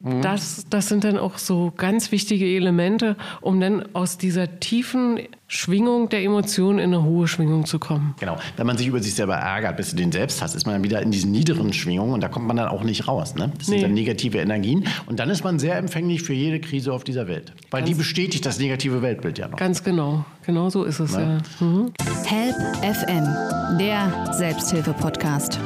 Mhm. 0.00 0.22
Das, 0.22 0.66
das 0.70 0.88
sind 0.88 1.02
dann 1.02 1.18
auch 1.18 1.38
so 1.38 1.72
ganz 1.76 2.12
wichtige 2.12 2.46
Elemente, 2.46 3.16
um 3.40 3.60
dann 3.60 3.84
aus 3.94 4.18
dieser 4.18 4.60
tiefen 4.60 5.18
Schwingung 5.50 6.10
der 6.10 6.22
Emotionen 6.22 6.78
in 6.78 6.92
eine 6.92 7.02
hohe 7.02 7.26
Schwingung 7.26 7.64
zu 7.64 7.78
kommen. 7.78 8.14
Genau. 8.20 8.36
Wenn 8.58 8.66
man 8.66 8.76
sich 8.76 8.86
über 8.86 9.00
sich 9.00 9.14
selber 9.14 9.36
ärgert, 9.36 9.78
bis 9.78 9.90
du 9.90 9.96
den 9.96 10.12
selbst 10.12 10.42
hast, 10.42 10.54
ist 10.54 10.66
man 10.66 10.74
dann 10.74 10.84
wieder 10.84 11.00
in 11.00 11.10
diesen 11.10 11.32
niederen 11.32 11.72
Schwingungen 11.72 12.12
und 12.12 12.20
da 12.20 12.28
kommt 12.28 12.46
man 12.46 12.58
dann 12.58 12.68
auch 12.68 12.84
nicht 12.84 13.08
raus. 13.08 13.34
Ne? 13.34 13.50
Das 13.56 13.68
nee. 13.68 13.76
sind 13.76 13.82
dann 13.82 13.94
negative 13.94 14.38
Energien 14.38 14.86
und 15.06 15.18
dann 15.18 15.30
ist 15.30 15.44
man 15.44 15.58
sehr 15.58 15.76
empfänglich 15.78 16.22
für 16.22 16.34
jede 16.34 16.60
Krise 16.60 16.92
auf 16.92 17.02
dieser 17.02 17.28
Welt. 17.28 17.54
Weil 17.70 17.80
ganz 17.80 17.90
die 17.90 17.94
bestätigt 17.96 18.44
das 18.44 18.58
negative 18.58 19.00
Weltbild 19.00 19.38
ja 19.38 19.48
noch. 19.48 19.58
Ganz 19.58 19.82
genau. 19.82 20.26
Genau 20.44 20.68
so 20.68 20.84
ist 20.84 21.00
es 21.00 21.16
ne? 21.16 21.42
ja. 21.60 21.66
Mhm. 21.66 21.92
Help 22.26 22.56
FM, 22.82 23.78
der 23.78 24.34
Selbsthilfe-Podcast. 24.34 25.58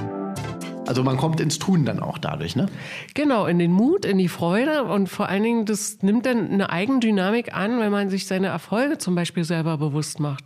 Also 0.87 1.05
man 1.05 1.17
kommt 1.17 1.41
ins 1.41 1.59
Tun 1.59 1.85
dann 1.85 2.01
auch 2.01 2.19
dadurch, 2.19 2.57
ne? 2.57 2.67
Genau, 3.15 3.47
in 3.47 3.59
den 3.59 3.73
Mut, 3.73 4.05
in 4.05 4.19
die 4.19 4.29
Freude 4.29 4.85
und 4.85 5.09
vor 5.09 5.29
allen 5.29 5.43
Dingen, 5.43 5.65
das 5.65 6.03
nimmt 6.03 6.27
dann 6.27 6.51
eine 6.51 6.71
Eigendynamik 6.71 7.55
an, 7.55 7.79
wenn 7.79 7.93
man 7.93 8.11
sich 8.11 8.27
seine 8.27 8.49
Erfolge 8.49 8.99
zum 8.99 9.15
Beispiel 9.15 9.45
selber 9.45 9.79
bewusst 9.79 10.19
macht 10.19 10.45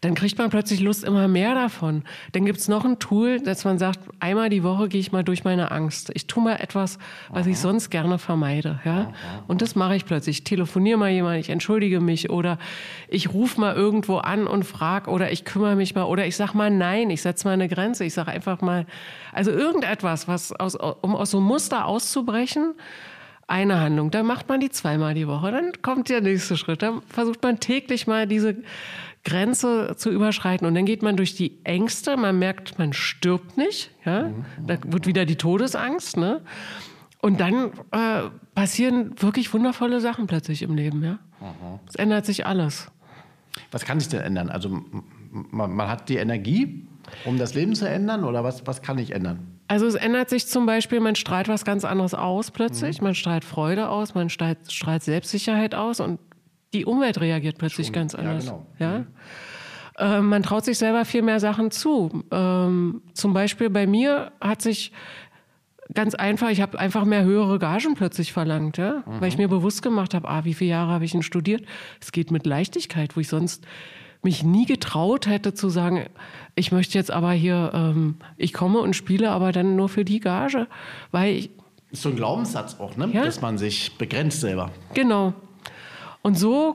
dann 0.00 0.14
kriegt 0.14 0.38
man 0.38 0.50
plötzlich 0.50 0.80
Lust 0.80 1.04
immer 1.04 1.28
mehr 1.28 1.54
davon. 1.54 2.02
Dann 2.32 2.44
gibt 2.44 2.58
es 2.58 2.68
noch 2.68 2.84
ein 2.84 2.98
Tool, 2.98 3.40
dass 3.40 3.64
man 3.64 3.78
sagt, 3.78 4.00
einmal 4.20 4.50
die 4.50 4.62
Woche 4.62 4.88
gehe 4.88 5.00
ich 5.00 5.12
mal 5.12 5.24
durch 5.24 5.44
meine 5.44 5.70
Angst. 5.70 6.10
Ich 6.14 6.26
tue 6.26 6.42
mal 6.42 6.56
etwas, 6.56 6.98
was 7.30 7.42
Aha. 7.42 7.50
ich 7.50 7.58
sonst 7.58 7.90
gerne 7.90 8.18
vermeide. 8.18 8.80
Ja? 8.84 9.12
Und 9.46 9.62
das 9.62 9.74
mache 9.74 9.96
ich 9.96 10.04
plötzlich. 10.04 10.38
Ich 10.38 10.44
telefoniere 10.44 10.98
mal 10.98 11.10
jemand, 11.10 11.40
ich 11.40 11.50
entschuldige 11.50 12.00
mich 12.00 12.30
oder 12.30 12.58
ich 13.08 13.32
rufe 13.32 13.60
mal 13.60 13.74
irgendwo 13.74 14.18
an 14.18 14.46
und 14.46 14.64
frage 14.64 15.10
oder 15.10 15.32
ich 15.32 15.44
kümmere 15.44 15.76
mich 15.76 15.94
mal 15.94 16.04
oder 16.04 16.26
ich 16.26 16.36
sage 16.36 16.56
mal 16.56 16.70
nein, 16.70 17.10
ich 17.10 17.22
setze 17.22 17.46
mal 17.46 17.54
eine 17.54 17.68
Grenze. 17.68 18.04
Ich 18.04 18.14
sage 18.14 18.30
einfach 18.30 18.60
mal, 18.60 18.86
also 19.32 19.50
irgendetwas, 19.50 20.28
was 20.28 20.52
aus, 20.52 20.74
um 20.74 21.16
aus 21.16 21.30
so 21.30 21.38
einem 21.38 21.46
Muster 21.46 21.86
auszubrechen, 21.86 22.74
eine 23.48 23.78
Handlung, 23.78 24.10
dann 24.10 24.26
macht 24.26 24.48
man 24.48 24.58
die 24.58 24.70
zweimal 24.70 25.14
die 25.14 25.28
Woche, 25.28 25.52
dann 25.52 25.70
kommt 25.80 26.08
der 26.08 26.20
nächste 26.20 26.56
Schritt, 26.56 26.82
dann 26.82 27.02
versucht 27.02 27.42
man 27.42 27.60
täglich 27.60 28.06
mal 28.08 28.26
diese 28.26 28.56
Grenze 29.26 29.94
zu 29.96 30.10
überschreiten. 30.10 30.66
Und 30.66 30.74
dann 30.76 30.86
geht 30.86 31.02
man 31.02 31.16
durch 31.16 31.34
die 31.34 31.58
Ängste, 31.64 32.16
man 32.16 32.38
merkt, 32.38 32.78
man 32.78 32.92
stirbt 32.92 33.56
nicht. 33.58 33.90
Ja? 34.04 34.30
Da 34.64 34.78
wird 34.86 35.06
wieder 35.06 35.26
die 35.26 35.34
Todesangst. 35.34 36.16
Ne? 36.16 36.42
Und 37.20 37.40
dann 37.40 37.72
äh, 37.90 38.30
passieren 38.54 39.20
wirklich 39.20 39.52
wundervolle 39.52 40.00
Sachen 40.00 40.28
plötzlich 40.28 40.62
im 40.62 40.76
Leben. 40.76 41.02
Ja? 41.02 41.18
Es 41.88 41.96
ändert 41.96 42.24
sich 42.24 42.46
alles. 42.46 42.86
Was 43.72 43.84
kann 43.84 43.98
sich 43.98 44.08
denn 44.08 44.20
ändern? 44.20 44.48
Also 44.48 44.68
man, 45.32 45.74
man, 45.74 45.88
hat 45.88 46.08
die 46.08 46.18
Energie, 46.18 46.86
um 47.24 47.36
das 47.36 47.54
Leben 47.54 47.74
zu 47.74 47.88
ändern 47.88 48.22
oder 48.22 48.44
was, 48.44 48.64
was 48.66 48.80
kann 48.80 48.96
ich 48.98 49.10
ändern? 49.10 49.58
Also 49.66 49.86
es 49.86 49.96
ändert 49.96 50.30
sich 50.30 50.46
zum 50.46 50.66
Beispiel, 50.66 51.00
man 51.00 51.16
strahlt 51.16 51.48
was 51.48 51.64
ganz 51.64 51.84
anderes 51.84 52.14
aus 52.14 52.52
plötzlich. 52.52 53.00
Mhm. 53.00 53.06
Man 53.06 53.14
strahlt 53.16 53.44
Freude 53.44 53.88
aus, 53.88 54.14
man 54.14 54.30
strahlt, 54.30 54.70
strahlt 54.70 55.02
Selbstsicherheit 55.02 55.74
aus 55.74 55.98
und 55.98 56.20
die 56.78 56.84
Umwelt 56.84 57.20
reagiert 57.20 57.58
plötzlich 57.58 57.88
Schon, 57.88 57.94
ganz 57.94 58.14
anders. 58.14 58.46
Ja, 58.46 58.52
genau. 58.52 58.66
ja? 58.78 58.98
Mhm. 58.98 59.06
Ähm, 59.98 60.28
man 60.28 60.42
traut 60.42 60.64
sich 60.64 60.78
selber 60.78 61.04
viel 61.04 61.22
mehr 61.22 61.40
Sachen 61.40 61.70
zu. 61.70 62.24
Ähm, 62.30 63.02
zum 63.14 63.32
Beispiel 63.32 63.70
bei 63.70 63.86
mir 63.86 64.32
hat 64.40 64.60
sich 64.60 64.92
ganz 65.94 66.14
einfach, 66.14 66.50
ich 66.50 66.60
habe 66.60 66.78
einfach 66.78 67.04
mehr 67.04 67.24
höhere 67.24 67.58
Gagen 67.58 67.94
plötzlich 67.94 68.32
verlangt, 68.32 68.76
ja? 68.76 69.02
Mhm. 69.06 69.20
weil 69.20 69.28
ich 69.28 69.38
mir 69.38 69.48
bewusst 69.48 69.82
gemacht 69.82 70.14
habe, 70.14 70.28
ah, 70.28 70.44
wie 70.44 70.54
viele 70.54 70.70
Jahre 70.70 70.92
habe 70.92 71.04
ich 71.04 71.12
denn 71.12 71.22
studiert? 71.22 71.64
Es 72.00 72.12
geht 72.12 72.30
mit 72.30 72.46
Leichtigkeit, 72.46 73.16
wo 73.16 73.20
ich 73.20 73.28
sonst 73.28 73.64
mich 74.22 74.42
nie 74.42 74.66
getraut 74.66 75.26
hätte 75.26 75.54
zu 75.54 75.68
sagen, 75.68 76.06
ich 76.56 76.72
möchte 76.72 76.98
jetzt 76.98 77.10
aber 77.10 77.32
hier, 77.32 77.70
ähm, 77.74 78.16
ich 78.36 78.52
komme 78.52 78.80
und 78.80 78.96
spiele, 78.96 79.30
aber 79.30 79.52
dann 79.52 79.76
nur 79.76 79.88
für 79.88 80.04
die 80.04 80.20
Gage, 80.20 80.66
weil 81.12 81.34
ich, 81.34 81.50
ist 81.92 82.02
so 82.02 82.08
ein 82.08 82.16
Glaubenssatz 82.16 82.80
auch, 82.80 82.96
ne? 82.96 83.08
Ja? 83.12 83.24
dass 83.24 83.40
man 83.40 83.56
sich 83.56 83.96
begrenzt 83.96 84.40
selber. 84.40 84.72
Genau. 84.94 85.34
Und 86.26 86.36
so 86.36 86.74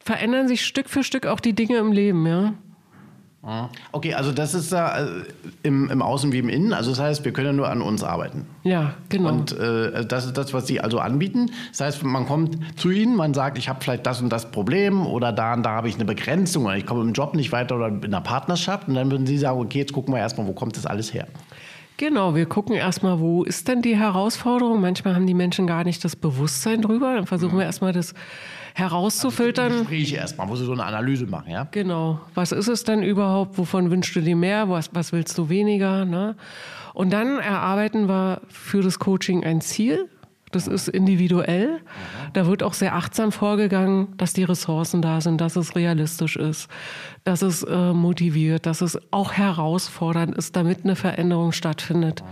verändern 0.00 0.48
sich 0.48 0.66
Stück 0.66 0.90
für 0.90 1.02
Stück 1.02 1.24
auch 1.24 1.40
die 1.40 1.54
Dinge 1.54 1.78
im 1.78 1.92
Leben, 1.92 2.26
ja. 2.26 2.52
Okay, 3.90 4.12
also 4.12 4.32
das 4.32 4.52
ist 4.52 4.70
da 4.70 5.06
äh, 5.06 5.08
im, 5.62 5.88
im 5.88 6.02
Außen 6.02 6.30
wie 6.30 6.40
im 6.40 6.50
Innen. 6.50 6.74
Also 6.74 6.90
das 6.90 7.00
heißt, 7.00 7.24
wir 7.24 7.32
können 7.32 7.46
ja 7.46 7.52
nur 7.54 7.70
an 7.70 7.80
uns 7.80 8.04
arbeiten. 8.04 8.44
Ja, 8.64 8.92
genau. 9.08 9.30
Und 9.30 9.58
äh, 9.58 10.04
das 10.04 10.26
ist 10.26 10.36
das, 10.36 10.52
was 10.52 10.66
Sie 10.66 10.78
also 10.78 10.98
anbieten. 10.98 11.50
Das 11.70 11.80
heißt, 11.80 12.02
man 12.04 12.26
kommt 12.26 12.58
zu 12.78 12.90
Ihnen, 12.90 13.16
man 13.16 13.32
sagt, 13.32 13.56
ich 13.56 13.70
habe 13.70 13.82
vielleicht 13.82 14.04
das 14.04 14.20
und 14.20 14.28
das 14.28 14.50
Problem 14.50 15.06
oder 15.06 15.32
da 15.32 15.54
und 15.54 15.62
da 15.62 15.70
habe 15.70 15.88
ich 15.88 15.94
eine 15.94 16.04
Begrenzung 16.04 16.66
oder 16.66 16.76
ich 16.76 16.84
komme 16.84 17.00
im 17.00 17.14
Job 17.14 17.34
nicht 17.34 17.52
weiter 17.52 17.76
oder 17.76 17.88
in 17.88 18.04
einer 18.04 18.20
Partnerschaft. 18.20 18.88
Und 18.88 18.94
dann 18.94 19.10
würden 19.10 19.26
Sie 19.26 19.38
sagen, 19.38 19.58
okay, 19.58 19.78
jetzt 19.78 19.94
gucken 19.94 20.12
wir 20.12 20.18
erstmal, 20.18 20.46
wo 20.46 20.52
kommt 20.52 20.76
das 20.76 20.84
alles 20.84 21.14
her? 21.14 21.28
Genau, 21.98 22.34
wir 22.34 22.46
gucken 22.46 22.74
erstmal, 22.74 23.20
wo 23.20 23.42
ist 23.42 23.68
denn 23.68 23.80
die 23.80 23.96
Herausforderung? 23.96 24.80
Manchmal 24.80 25.14
haben 25.14 25.26
die 25.26 25.34
Menschen 25.34 25.66
gar 25.66 25.82
nicht 25.82 26.04
das 26.04 26.14
Bewusstsein 26.14 26.82
drüber. 26.82 27.14
Dann 27.14 27.26
versuchen 27.26 27.54
mhm. 27.54 27.60
wir 27.60 27.64
erstmal 27.64 27.92
das 27.92 28.12
herauszufiltern. 28.74 29.72
Also 29.72 29.78
Gespräch 29.84 30.12
erstmal, 30.12 30.48
wo 30.48 30.56
Sie 30.56 30.66
so 30.66 30.72
eine 30.72 30.84
Analyse 30.84 31.26
machen, 31.26 31.50
ja? 31.50 31.66
Genau. 31.70 32.20
Was 32.34 32.52
ist 32.52 32.68
es 32.68 32.84
denn 32.84 33.02
überhaupt? 33.02 33.56
Wovon 33.56 33.90
wünschst 33.90 34.14
du 34.14 34.20
dir 34.20 34.36
mehr? 34.36 34.68
Was, 34.68 34.90
was 34.94 35.12
willst 35.12 35.38
du 35.38 35.48
weniger? 35.48 36.04
Ne? 36.04 36.36
Und 36.92 37.12
dann 37.12 37.38
erarbeiten 37.38 38.08
wir 38.08 38.42
für 38.48 38.82
das 38.82 38.98
Coaching 38.98 39.44
ein 39.44 39.62
Ziel. 39.62 40.08
Das 40.56 40.66
ist 40.66 40.88
individuell. 40.88 41.80
Da 42.32 42.46
wird 42.46 42.62
auch 42.62 42.72
sehr 42.72 42.94
achtsam 42.94 43.30
vorgegangen, 43.30 44.16
dass 44.16 44.32
die 44.32 44.44
Ressourcen 44.44 45.02
da 45.02 45.20
sind, 45.20 45.38
dass 45.38 45.54
es 45.54 45.76
realistisch 45.76 46.36
ist, 46.36 46.68
dass 47.24 47.42
es 47.42 47.62
äh, 47.62 47.92
motiviert, 47.92 48.64
dass 48.64 48.80
es 48.80 48.98
auch 49.10 49.34
herausfordernd 49.34 50.34
ist, 50.34 50.56
damit 50.56 50.84
eine 50.84 50.96
Veränderung 50.96 51.52
stattfindet. 51.52 52.24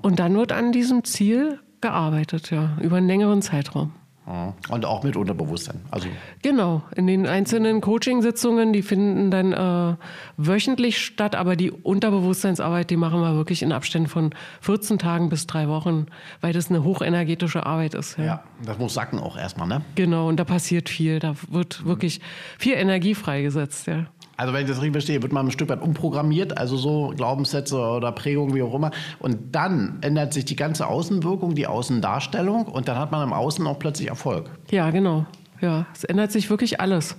Und 0.00 0.20
dann 0.20 0.34
wird 0.34 0.52
an 0.52 0.72
diesem 0.72 1.04
Ziel 1.04 1.60
gearbeitet, 1.82 2.50
ja, 2.50 2.78
über 2.80 2.96
einen 2.96 3.08
längeren 3.08 3.42
Zeitraum. 3.42 3.92
Und 4.26 4.86
auch 4.86 5.02
mit 5.02 5.16
Unterbewusstsein. 5.16 5.82
Also 5.90 6.08
genau, 6.40 6.82
in 6.96 7.06
den 7.06 7.26
einzelnen 7.26 7.82
Coaching-Sitzungen, 7.82 8.72
die 8.72 8.80
finden 8.80 9.30
dann 9.30 9.52
äh, 9.52 9.96
wöchentlich 10.38 10.98
statt, 10.98 11.34
aber 11.36 11.56
die 11.56 11.70
Unterbewusstseinsarbeit, 11.70 12.88
die 12.88 12.96
machen 12.96 13.20
wir 13.20 13.34
wirklich 13.34 13.62
in 13.62 13.70
Abständen 13.70 14.08
von 14.08 14.34
14 14.62 14.98
Tagen 14.98 15.28
bis 15.28 15.46
drei 15.46 15.68
Wochen, 15.68 16.06
weil 16.40 16.54
das 16.54 16.70
eine 16.70 16.84
hochenergetische 16.84 17.66
Arbeit 17.66 17.92
ist. 17.92 18.16
Ja, 18.16 18.24
ja 18.24 18.44
das 18.64 18.78
muss 18.78 18.94
sacken 18.94 19.18
auch 19.18 19.36
erstmal, 19.36 19.68
ne? 19.68 19.82
Genau, 19.94 20.28
und 20.28 20.40
da 20.40 20.44
passiert 20.44 20.88
viel. 20.88 21.18
Da 21.18 21.34
wird 21.50 21.84
wirklich 21.84 22.22
viel 22.58 22.74
Energie 22.74 23.14
freigesetzt, 23.14 23.86
ja. 23.88 24.06
Also 24.36 24.52
wenn 24.52 24.62
ich 24.62 24.68
das 24.68 24.78
richtig 24.78 24.92
verstehe, 24.92 25.22
wird 25.22 25.32
man 25.32 25.46
ein 25.46 25.50
Stück 25.50 25.68
weit 25.68 25.82
umprogrammiert, 25.82 26.58
also 26.58 26.76
so 26.76 27.12
Glaubenssätze 27.16 27.78
oder 27.78 28.12
Prägungen, 28.12 28.54
wie 28.54 28.62
auch 28.62 28.74
immer. 28.74 28.90
Und 29.18 29.54
dann 29.54 29.98
ändert 30.00 30.32
sich 30.32 30.44
die 30.44 30.56
ganze 30.56 30.86
Außenwirkung, 30.86 31.54
die 31.54 31.66
Außendarstellung 31.66 32.66
und 32.66 32.88
dann 32.88 32.98
hat 32.98 33.12
man 33.12 33.22
im 33.22 33.32
Außen 33.32 33.66
auch 33.66 33.78
plötzlich 33.78 34.08
Erfolg. 34.08 34.50
Ja, 34.70 34.90
genau. 34.90 35.26
Ja, 35.60 35.86
es 35.94 36.04
ändert 36.04 36.32
sich 36.32 36.50
wirklich 36.50 36.80
alles. 36.80 37.16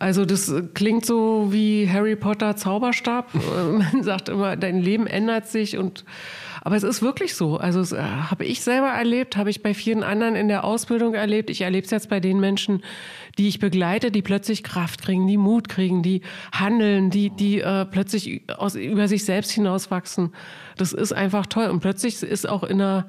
Also 0.00 0.24
das 0.24 0.50
klingt 0.72 1.04
so 1.04 1.52
wie 1.52 1.86
Harry 1.88 2.16
Potter 2.16 2.56
Zauberstab. 2.56 3.28
man 3.34 4.02
sagt 4.02 4.30
immer, 4.30 4.56
dein 4.56 4.78
Leben 4.78 5.06
ändert 5.06 5.46
sich 5.46 5.76
und 5.76 6.06
aber 6.62 6.76
es 6.76 6.82
ist 6.82 7.02
wirklich 7.02 7.34
so. 7.34 7.58
Also 7.58 7.94
äh, 7.94 8.00
habe 8.00 8.44
ich 8.46 8.62
selber 8.62 8.88
erlebt, 8.88 9.36
habe 9.36 9.50
ich 9.50 9.62
bei 9.62 9.74
vielen 9.74 10.02
anderen 10.02 10.36
in 10.36 10.48
der 10.48 10.64
Ausbildung 10.64 11.14
erlebt. 11.14 11.50
Ich 11.50 11.60
erlebe 11.60 11.84
es 11.84 11.90
jetzt 11.90 12.08
bei 12.08 12.18
den 12.18 12.40
Menschen, 12.40 12.82
die 13.38 13.48
ich 13.48 13.58
begleite, 13.58 14.10
die 14.10 14.22
plötzlich 14.22 14.62
Kraft 14.62 15.02
kriegen, 15.02 15.26
die 15.26 15.36
Mut 15.36 15.68
kriegen, 15.68 16.02
die 16.02 16.22
handeln, 16.52 17.10
die, 17.10 17.28
die 17.30 17.60
äh, 17.60 17.84
plötzlich 17.84 18.42
aus, 18.56 18.76
über 18.76 19.06
sich 19.06 19.26
selbst 19.26 19.50
hinauswachsen. 19.50 20.32
Das 20.78 20.92
ist 20.92 21.12
einfach 21.12 21.44
toll. 21.44 21.66
Und 21.66 21.80
plötzlich 21.80 22.22
ist 22.22 22.48
auch 22.48 22.62
in 22.62 22.80
einer 22.80 23.06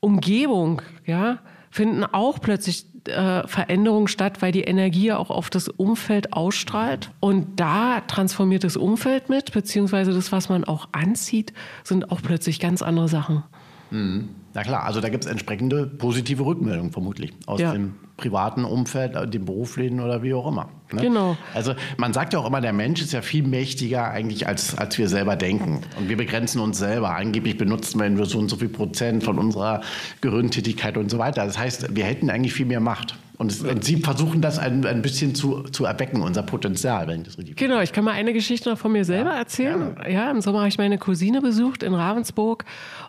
Umgebung, 0.00 0.82
ja, 1.04 1.38
finden 1.70 2.04
auch 2.04 2.40
plötzlich 2.40 2.86
äh, 3.08 3.46
Veränderungen 3.46 4.08
statt, 4.08 4.42
weil 4.42 4.52
die 4.52 4.62
Energie 4.62 5.12
auch 5.12 5.30
auf 5.30 5.50
das 5.50 5.68
Umfeld 5.68 6.32
ausstrahlt. 6.32 7.10
Und 7.20 7.60
da 7.60 8.00
transformiert 8.02 8.64
das 8.64 8.76
Umfeld 8.76 9.28
mit, 9.28 9.52
beziehungsweise 9.52 10.12
das, 10.12 10.32
was 10.32 10.48
man 10.48 10.64
auch 10.64 10.88
anzieht, 10.92 11.52
sind 11.84 12.10
auch 12.10 12.22
plötzlich 12.22 12.60
ganz 12.60 12.82
andere 12.82 13.08
Sachen. 13.08 13.42
Mhm. 13.90 14.28
Na 14.58 14.64
klar, 14.64 14.82
also 14.82 15.00
da 15.00 15.08
gibt 15.08 15.24
es 15.24 15.30
entsprechende 15.30 15.86
positive 15.86 16.44
Rückmeldungen 16.44 16.90
vermutlich 16.90 17.32
aus 17.46 17.60
ja. 17.60 17.70
dem 17.70 17.94
privaten 18.16 18.64
Umfeld, 18.64 19.14
äh, 19.14 19.24
dem 19.28 19.44
Berufsleben 19.44 20.00
oder 20.00 20.24
wie 20.24 20.34
auch 20.34 20.48
immer. 20.48 20.68
Ne? 20.90 21.00
Genau. 21.00 21.36
Also 21.54 21.74
man 21.96 22.12
sagt 22.12 22.32
ja 22.32 22.40
auch 22.40 22.46
immer, 22.46 22.60
der 22.60 22.72
Mensch 22.72 23.00
ist 23.00 23.12
ja 23.12 23.22
viel 23.22 23.46
mächtiger 23.46 24.10
eigentlich, 24.10 24.48
als, 24.48 24.76
als 24.76 24.98
wir 24.98 25.08
selber 25.08 25.36
denken. 25.36 25.82
Und 25.96 26.08
wir 26.08 26.16
begrenzen 26.16 26.60
uns 26.60 26.78
selber. 26.78 27.14
Angeblich 27.14 27.56
benutzen 27.56 28.00
wir 28.00 28.10
nur 28.10 28.26
so 28.26 28.40
und 28.40 28.48
so 28.48 28.56
viel 28.56 28.68
Prozent 28.68 29.22
von 29.22 29.38
unserer 29.38 29.80
Gehirntätigkeit 30.22 30.96
und 30.96 31.08
so 31.08 31.18
weiter. 31.18 31.46
Das 31.46 31.56
heißt, 31.56 31.94
wir 31.94 32.04
hätten 32.04 32.28
eigentlich 32.28 32.54
viel 32.54 32.66
mehr 32.66 32.80
Macht. 32.80 33.16
Und, 33.38 33.52
es, 33.52 33.62
und, 33.62 33.84
Sie 33.84 33.98
versuchen 33.98 34.40
das 34.40 34.58
ein, 34.58 34.84
ein 34.84 35.00
bisschen 35.00 35.36
zu, 35.36 35.62
zu 35.62 35.84
erwecken, 35.84 36.22
unser 36.22 36.42
Potenzial, 36.42 37.06
wenn 37.06 37.20
ich 37.20 37.26
das 37.28 37.38
richtig 37.38 37.56
Genau, 37.56 37.80
ich 37.80 37.92
kann 37.92 38.04
mal 38.04 38.10
eine 38.10 38.32
Geschichte 38.32 38.68
noch 38.68 38.78
von 38.78 38.90
mir 38.90 39.04
selber 39.04 39.30
ja, 39.30 39.38
erzählen. 39.38 39.94
Gerne. 39.94 40.12
Ja, 40.12 40.30
im 40.32 40.40
Sommer 40.40 40.58
habe 40.58 40.68
ich 40.68 40.78
meine 40.78 40.98
Cousine 40.98 41.40
besucht 41.40 41.84
in 41.84 41.94
Ravensburg 41.94 42.64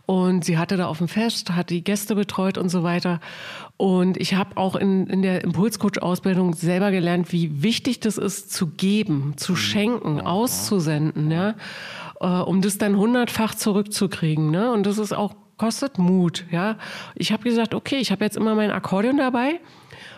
und 0.09 0.43
sie 0.43 0.57
hatte 0.57 0.75
da 0.75 0.87
auf 0.87 0.97
dem 0.97 1.07
Fest, 1.07 1.51
hat 1.51 1.69
die 1.69 1.83
Gäste 1.83 2.15
betreut 2.15 2.57
und 2.57 2.69
so 2.69 2.81
weiter. 2.81 3.19
Und 3.77 4.17
ich 4.17 4.33
habe 4.33 4.57
auch 4.57 4.75
in, 4.75 5.05
in 5.05 5.21
der 5.21 5.43
Impulscoach-Ausbildung 5.43 6.55
selber 6.55 6.89
gelernt, 6.89 7.31
wie 7.31 7.61
wichtig 7.61 7.99
das 7.99 8.17
ist, 8.17 8.51
zu 8.51 8.71
geben, 8.71 9.35
zu 9.37 9.51
mhm. 9.51 9.57
schenken, 9.57 10.19
auszusenden, 10.19 11.29
ja, 11.29 11.53
äh, 12.21 12.25
um 12.25 12.63
das 12.63 12.79
dann 12.79 12.97
hundertfach 12.97 13.53
zurückzukriegen. 13.53 14.49
Ne? 14.49 14.71
Und 14.71 14.87
das 14.87 14.97
ist 14.97 15.13
auch 15.13 15.35
kostet 15.57 15.99
Mut, 15.99 16.45
ja. 16.49 16.79
Ich 17.13 17.31
habe 17.31 17.43
gesagt, 17.43 17.75
okay, 17.75 17.97
ich 17.97 18.11
habe 18.11 18.25
jetzt 18.25 18.35
immer 18.35 18.55
mein 18.55 18.71
Akkordeon 18.71 19.17
dabei 19.17 19.59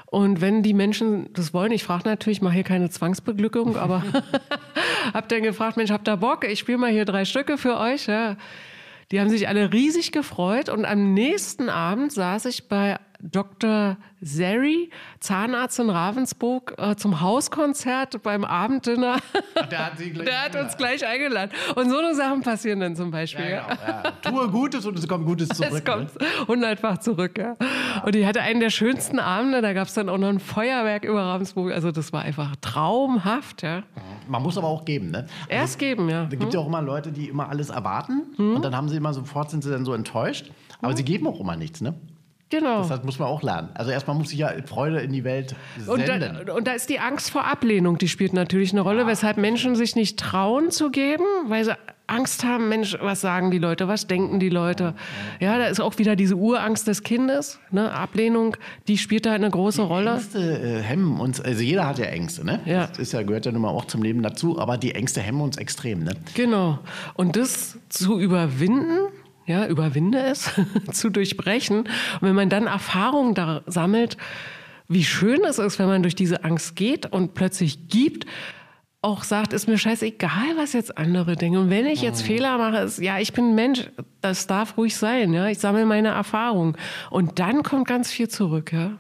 und 0.06 0.40
wenn 0.40 0.64
die 0.64 0.74
Menschen 0.74 1.34
das 1.34 1.54
wollen, 1.54 1.74
ich 1.74 1.84
frage 1.84 2.08
natürlich, 2.08 2.38
ich 2.38 2.42
mache 2.42 2.54
hier 2.54 2.64
keine 2.64 2.90
Zwangsbeglückung, 2.90 3.76
aber 3.76 4.04
habe 5.14 5.28
dann 5.28 5.44
gefragt, 5.44 5.76
Mensch, 5.76 5.92
habt 5.92 6.08
ihr 6.08 6.16
Bock? 6.16 6.46
Ich 6.48 6.60
spiele 6.60 6.78
mal 6.78 6.92
hier 6.92 7.04
drei 7.04 7.26
Stücke 7.26 7.58
für 7.58 7.78
euch. 7.78 8.08
Ja. 8.08 8.38
Die 9.12 9.20
haben 9.20 9.30
sich 9.30 9.48
alle 9.48 9.74
riesig 9.74 10.12
gefreut 10.12 10.70
und 10.70 10.86
am 10.86 11.14
nächsten 11.14 11.70
Abend 11.70 12.14
saß 12.14 12.46
ich 12.46 12.68
bei 12.70 12.98
Dr. 13.24 13.98
Zeri, 14.24 14.90
Zahnarzt 15.20 15.80
in 15.80 15.90
Ravensburg, 15.90 16.76
äh, 16.78 16.96
zum 16.96 17.22
Hauskonzert 17.22 18.22
beim 18.24 18.44
Abenddinner. 18.44 19.18
Der 19.72 19.86
hat, 19.86 19.98
gleich 19.98 20.26
Der 20.26 20.42
hat 20.42 20.56
uns 20.56 20.78
gleich 20.78 21.06
eingeladen. 21.06 21.52
Und 21.76 21.90
so 21.90 21.98
eine 21.98 22.16
Sachen 22.16 22.42
passieren 22.42 22.80
dann 22.80 22.96
zum 22.96 23.12
Beispiel. 23.12 23.50
Ja, 23.50 23.68
genau, 23.68 23.82
ja. 23.88 24.12
Tue 24.32 24.50
Gutes 24.50 24.86
und 24.86 24.98
es 24.98 25.08
kommt 25.08 25.26
Gutes 25.26 25.50
zurück. 25.50 25.72
Es 25.74 25.86
kommt 25.86 26.20
ne? 26.20 26.28
hundertfach 26.48 26.98
zurück, 27.00 27.38
ja. 27.38 27.56
Und 28.06 28.16
ich 28.16 28.26
hatte 28.26 28.42
einen 28.42 28.60
der 28.60 28.70
schönsten 28.70 29.20
Abende, 29.20 29.62
da 29.62 29.74
gab 29.74 29.88
es 29.88 29.94
dann 29.94 30.10
auch 30.10 30.18
noch 30.18 30.30
ein 30.30 30.40
Feuerwerk 30.40 31.04
über 31.04 31.22
Ravensburg. 31.22 31.72
Also 31.72 31.92
das 31.92 32.14
war 32.14 32.22
einfach 32.22 32.56
traumhaft, 32.62 33.64
ja. 33.64 33.84
Man 34.28 34.42
muss 34.42 34.58
aber 34.58 34.68
auch 34.68 34.86
geben, 34.86 35.12
ne? 35.12 35.26
Erst 35.48 35.80
geben, 35.80 36.10
ja. 36.10 36.26
Da 36.26 36.36
gibt 36.36 36.54
ja 36.54 36.60
auch 36.60 36.68
immer 36.68 36.82
Leute, 36.82 37.12
die 37.12 37.30
immer 37.30 37.50
alles 37.50 37.70
erwarten 37.70 38.24
und 38.38 38.64
dann 38.64 38.76
haben 38.76 38.90
sie 38.90 38.98
immer 38.98 39.14
sofort 39.14 39.50
sind 39.50 39.64
sie 39.64 39.70
dann 39.70 39.86
so 39.86 39.94
enttäuscht. 39.94 40.52
Aber 40.82 40.96
sie 40.96 41.04
geben 41.04 41.28
auch 41.28 41.40
immer 41.40 41.56
nichts, 41.56 41.82
ne? 41.82 41.94
Genau. 42.52 42.88
Das 42.88 43.04
muss 43.04 43.18
man 43.18 43.30
auch 43.30 43.42
lernen. 43.42 43.70
Also 43.74 43.92
erstmal 43.92 44.16
muss 44.16 44.32
ich 44.32 44.38
ja 44.40 44.52
Freude 44.66 45.00
in 45.00 45.12
die 45.12 45.24
Welt 45.24 45.56
Und 45.88 46.06
senden. 46.06 46.38
da, 46.46 46.54
und 46.54 46.68
da 46.68 46.74
ist 46.74 46.90
die 46.90 47.00
Angst 47.00 47.32
vor 47.32 47.46
Ablehnung, 47.46 47.98
die 47.98 48.10
spielt 48.10 48.34
natürlich 48.34 48.72
eine 48.74 48.82
Rolle, 48.82 49.08
weshalb 49.08 49.38
Menschen 49.38 49.76
sich 49.76 49.96
nicht 49.96 50.20
trauen 50.20 50.70
zu 50.70 50.92
geben, 50.92 51.24
weil 51.48 51.64
sie 51.66 51.76
Angst 52.08 52.44
haben, 52.44 52.68
Mensch, 52.68 52.98
was 53.02 53.22
sagen 53.22 53.52
die 53.52 53.58
Leute, 53.58 53.88
was 53.88 54.06
denken 54.06 54.42
die 54.42 54.50
Leute. 54.50 54.96
Ja, 55.40 55.58
da 55.58 55.68
ist 55.68 55.80
auch 55.80 55.98
wieder 55.98 56.18
diese 56.18 56.36
Urangst 56.36 56.86
des 56.88 57.04
Kindes, 57.04 57.58
ne? 57.72 57.90
Ablehnung, 57.94 58.58
die 58.90 58.98
spielt 58.98 59.26
da 59.26 59.32
eine 59.32 59.50
große 59.50 59.82
Rolle. 59.84 60.16
Ängste 60.16 60.40
äh, 60.40 60.82
hemmen 60.82 61.22
uns, 61.22 61.40
also 61.40 61.62
jeder 61.62 61.88
hat 61.88 62.00
ja 62.00 62.06
Ängste, 62.08 62.46
ne? 62.46 62.60
Ja. 62.66 62.88
Das 62.88 63.00
ist 63.00 63.14
ja, 63.14 63.24
gehört 63.24 63.46
ja 63.46 63.54
nun 63.54 63.62
mal 63.62 63.70
auch 63.70 63.86
zum 63.86 64.04
Leben 64.04 64.22
dazu, 64.24 64.60
aber 64.60 64.78
die 64.78 64.94
Ängste 64.94 65.22
hemmen 65.22 65.40
uns 65.40 65.56
extrem, 65.56 66.04
ne? 66.04 66.12
Genau. 66.34 66.80
Und 67.14 67.38
das 67.38 67.78
zu 67.88 68.20
überwinden, 68.20 69.08
ja, 69.46 69.68
überwinde 69.68 70.20
es, 70.20 70.52
zu 70.92 71.10
durchbrechen. 71.10 71.80
Und 71.80 72.22
wenn 72.22 72.36
man 72.36 72.50
dann 72.50 72.68
Erfahrung 72.68 73.34
da 73.34 73.62
sammelt, 73.66 74.18
wie 74.88 75.04
schön 75.04 75.44
es 75.46 75.58
ist, 75.58 75.80
wenn 75.80 75.88
man 75.88 76.04
durch 76.04 76.16
diese 76.16 76.44
Angst 76.44 76.76
geht 76.76 77.12
und 77.12 77.34
plötzlich 77.34 77.88
gibt, 77.88 78.26
auch 79.04 79.24
sagt, 79.24 79.52
ist 79.54 79.68
mir 79.68 79.80
scheißegal, 79.80 80.58
was 80.58 80.74
jetzt 80.74 80.96
andere 80.96 81.36
denken. 81.36 81.58
Und 81.58 81.70
wenn 81.72 81.88
ich 81.88 82.04
jetzt 82.04 82.22
Fehler 82.22 82.60
mache, 82.60 82.84
ist, 82.84 83.00
ja, 83.00 83.18
ich 83.18 83.34
bin 83.34 83.50
ein 83.50 83.56
Mensch, 83.56 83.90
das 84.22 84.46
darf 84.46 84.78
ruhig 84.78 84.96
sein, 84.96 85.34
ja. 85.34 85.48
Ich 85.48 85.58
sammle 85.58 85.88
meine 85.88 86.10
Erfahrung. 86.10 86.78
Und 87.10 87.40
dann 87.40 87.64
kommt 87.64 87.88
ganz 87.88 88.12
viel 88.12 88.28
zurück, 88.28 88.72
ja. 88.72 88.92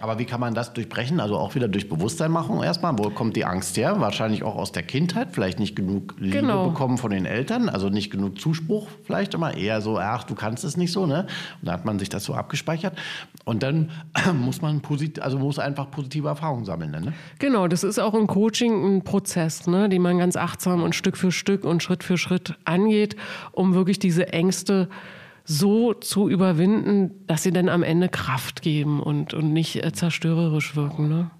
Aber 0.00 0.18
wie 0.18 0.24
kann 0.24 0.40
man 0.40 0.54
das 0.54 0.72
durchbrechen? 0.72 1.20
Also 1.20 1.36
auch 1.36 1.54
wieder 1.54 1.68
durch 1.68 1.90
Bewusstseinmachung 1.90 2.62
erstmal. 2.62 2.98
Wo 2.98 3.10
kommt 3.10 3.36
die 3.36 3.44
Angst 3.44 3.76
her? 3.76 4.00
Wahrscheinlich 4.00 4.42
auch 4.42 4.56
aus 4.56 4.72
der 4.72 4.84
Kindheit. 4.84 5.28
Vielleicht 5.32 5.58
nicht 5.58 5.76
genug 5.76 6.14
Liebe 6.18 6.38
Genau. 6.38 6.68
bekommen 6.70 6.96
von 6.96 7.10
den 7.10 7.26
Eltern. 7.26 7.68
Also 7.68 7.90
nicht 7.90 8.10
genug 8.10 8.40
Zuspruch 8.40 8.86
vielleicht 9.04 9.34
immer. 9.34 9.54
Eher 9.54 9.82
so, 9.82 9.98
ach, 9.98 10.24
du 10.24 10.34
kannst 10.34 10.64
es 10.64 10.78
nicht 10.78 10.92
so, 10.92 11.04
ne? 11.04 11.26
Und 11.60 11.68
da 11.68 11.72
hat 11.72 11.84
man 11.84 11.98
sich 11.98 12.08
das 12.08 12.24
so 12.24 12.32
abgespeichert. 12.32 12.96
Und 13.44 13.62
dann 13.62 13.90
muss 14.40 14.62
man 14.62 14.80
posit 14.80 15.20
also 15.20 15.38
muss 15.38 15.58
einfach 15.58 15.90
positive 15.90 16.28
Erfahrungen 16.28 16.64
sammeln, 16.64 16.90
ne? 16.92 17.12
Genau, 17.38 17.68
das 17.68 17.84
ist 17.84 17.98
auch 17.98 18.14
im 18.14 18.26
Coaching 18.26 18.96
ein 18.96 19.04
Prozess, 19.04 19.41
ne, 19.66 19.88
den 19.88 20.02
man 20.02 20.18
ganz 20.18 20.36
achtsam 20.36 20.82
und 20.82 20.94
Stück 20.94 21.16
für 21.16 21.32
Stück 21.32 21.64
und 21.64 21.82
Schritt 21.82 22.04
für 22.04 22.18
Schritt 22.18 22.56
angeht, 22.64 23.16
um 23.52 23.74
wirklich 23.74 23.98
diese 23.98 24.32
Ängste 24.32 24.88
so 25.44 25.92
zu 25.94 26.28
überwinden, 26.28 27.26
dass 27.26 27.42
sie 27.42 27.52
dann 27.52 27.68
am 27.68 27.82
Ende 27.82 28.08
Kraft 28.08 28.62
geben 28.62 29.00
und, 29.00 29.34
und 29.34 29.52
nicht 29.52 29.82
äh, 29.82 29.92
zerstörerisch 29.92 30.76
wirken. 30.76 31.08
Ne? 31.08 31.30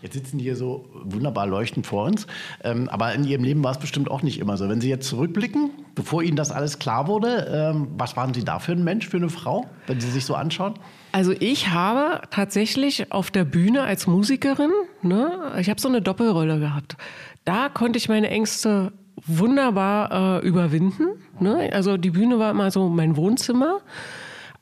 Jetzt 0.00 0.14
sitzen 0.14 0.38
die 0.38 0.44
hier 0.44 0.56
so 0.56 0.88
wunderbar 1.04 1.46
leuchtend 1.46 1.86
vor 1.86 2.06
uns. 2.06 2.26
Ähm, 2.64 2.88
aber 2.88 3.14
in 3.14 3.24
Ihrem 3.24 3.44
Leben 3.44 3.62
war 3.62 3.70
es 3.70 3.78
bestimmt 3.78 4.10
auch 4.10 4.22
nicht 4.22 4.40
immer 4.40 4.56
so. 4.56 4.68
Wenn 4.68 4.80
Sie 4.80 4.88
jetzt 4.88 5.08
zurückblicken, 5.08 5.70
bevor 5.94 6.22
Ihnen 6.22 6.36
das 6.36 6.50
alles 6.50 6.80
klar 6.80 7.06
wurde, 7.06 7.72
ähm, 7.74 7.88
was 7.96 8.16
waren 8.16 8.34
Sie 8.34 8.44
da 8.44 8.58
für 8.58 8.72
ein 8.72 8.82
Mensch, 8.82 9.08
für 9.08 9.18
eine 9.18 9.28
Frau, 9.28 9.66
wenn 9.86 10.00
Sie 10.00 10.10
sich 10.10 10.24
so 10.24 10.34
anschauen? 10.34 10.74
Also 11.12 11.32
ich 11.38 11.68
habe 11.68 12.22
tatsächlich 12.30 13.12
auf 13.12 13.30
der 13.30 13.44
Bühne 13.44 13.82
als 13.82 14.06
Musikerin, 14.06 14.70
ne, 15.02 15.52
ich 15.60 15.68
habe 15.68 15.80
so 15.80 15.88
eine 15.88 16.00
Doppelrolle 16.02 16.58
gehabt. 16.58 16.96
Da 17.44 17.68
konnte 17.68 17.98
ich 17.98 18.08
meine 18.08 18.30
Ängste 18.30 18.92
wunderbar 19.26 20.42
äh, 20.42 20.46
überwinden. 20.46 21.08
Ne? 21.40 21.70
Also 21.72 21.96
die 21.96 22.10
Bühne 22.10 22.38
war 22.38 22.50
immer 22.50 22.70
so 22.70 22.88
mein 22.88 23.16
Wohnzimmer. 23.16 23.80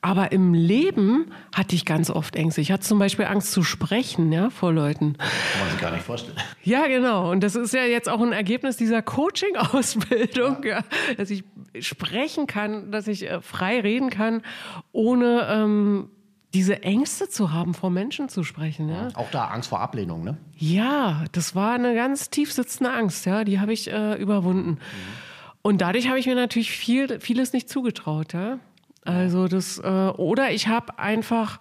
Aber 0.03 0.31
im 0.31 0.55
Leben 0.55 1.31
hatte 1.55 1.75
ich 1.75 1.85
ganz 1.85 2.09
oft 2.09 2.35
Ängste. 2.35 2.59
Ich 2.59 2.71
hatte 2.71 2.83
zum 2.83 2.97
Beispiel 2.97 3.25
Angst 3.25 3.51
zu 3.51 3.61
sprechen, 3.61 4.31
ja, 4.31 4.49
vor 4.49 4.73
Leuten. 4.73 5.13
Kann 5.13 5.61
man 5.61 5.69
sich 5.69 5.79
gar 5.79 5.91
nicht 5.91 6.03
vorstellen. 6.03 6.37
Ja, 6.63 6.87
genau. 6.87 7.29
Und 7.29 7.43
das 7.43 7.55
ist 7.55 7.71
ja 7.71 7.83
jetzt 7.83 8.09
auch 8.09 8.19
ein 8.19 8.31
Ergebnis 8.31 8.77
dieser 8.77 9.03
Coaching-Ausbildung, 9.03 10.63
ja. 10.63 10.81
dass 11.17 11.29
ich 11.29 11.43
sprechen 11.79 12.47
kann, 12.47 12.91
dass 12.91 13.07
ich 13.07 13.29
äh, 13.29 13.41
frei 13.41 13.79
reden 13.79 14.09
kann, 14.09 14.41
ohne 14.91 15.47
ähm, 15.51 16.09
diese 16.53 16.83
Ängste 16.83 17.29
zu 17.29 17.53
haben, 17.53 17.73
vor 17.73 17.89
Menschen 17.89 18.27
zu 18.29 18.43
sprechen. 18.43 18.89
Ja, 18.89 19.07
Auch 19.13 19.31
da 19.31 19.45
Angst 19.45 19.69
vor 19.69 19.79
Ablehnung, 19.79 20.23
ne? 20.23 20.37
ja 20.57 21.23
das 21.31 21.55
war 21.55 21.73
eine 21.73 21.95
ganz 21.95 22.29
tief 22.29 22.51
sitzende 22.51 22.91
Angst, 22.91 23.25
ja, 23.25 23.43
die 23.43 23.59
habe 23.59 23.73
ich 23.73 23.91
äh, 23.91 24.15
überwunden. 24.15 24.79
Und 25.61 25.81
dadurch 25.81 26.07
habe 26.07 26.19
ich 26.19 26.25
mir 26.25 26.35
natürlich 26.35 26.71
viel, 26.71 27.19
vieles 27.19 27.53
nicht 27.53 27.69
zugetraut, 27.69 28.33
ja. 28.33 28.59
Also 29.03 29.47
das, 29.47 29.79
äh, 29.79 29.87
oder 29.87 30.51
ich 30.51 30.67
habe 30.67 30.99
einfach 30.99 31.59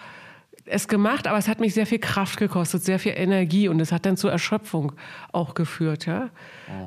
es 0.66 0.88
gemacht, 0.88 1.26
aber 1.26 1.38
es 1.38 1.48
hat 1.48 1.58
mich 1.60 1.74
sehr 1.74 1.86
viel 1.86 1.98
Kraft 1.98 2.38
gekostet, 2.38 2.82
sehr 2.82 2.98
viel 2.98 3.12
Energie 3.16 3.68
und 3.68 3.80
es 3.80 3.92
hat 3.92 4.06
dann 4.06 4.16
zur 4.16 4.30
Erschöpfung 4.30 4.92
auch 5.32 5.54
geführt, 5.54 6.06
ja. 6.06 6.30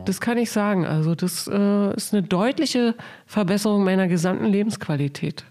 Das 0.05 0.21
kann 0.21 0.37
ich 0.37 0.51
sagen. 0.51 0.85
Also 0.85 1.15
das 1.15 1.47
äh, 1.47 1.95
ist 1.95 2.13
eine 2.13 2.23
deutliche 2.23 2.95
Verbesserung 3.25 3.83
meiner 3.83 4.07
gesamten 4.07 4.45
Lebensqualität. 4.45 5.45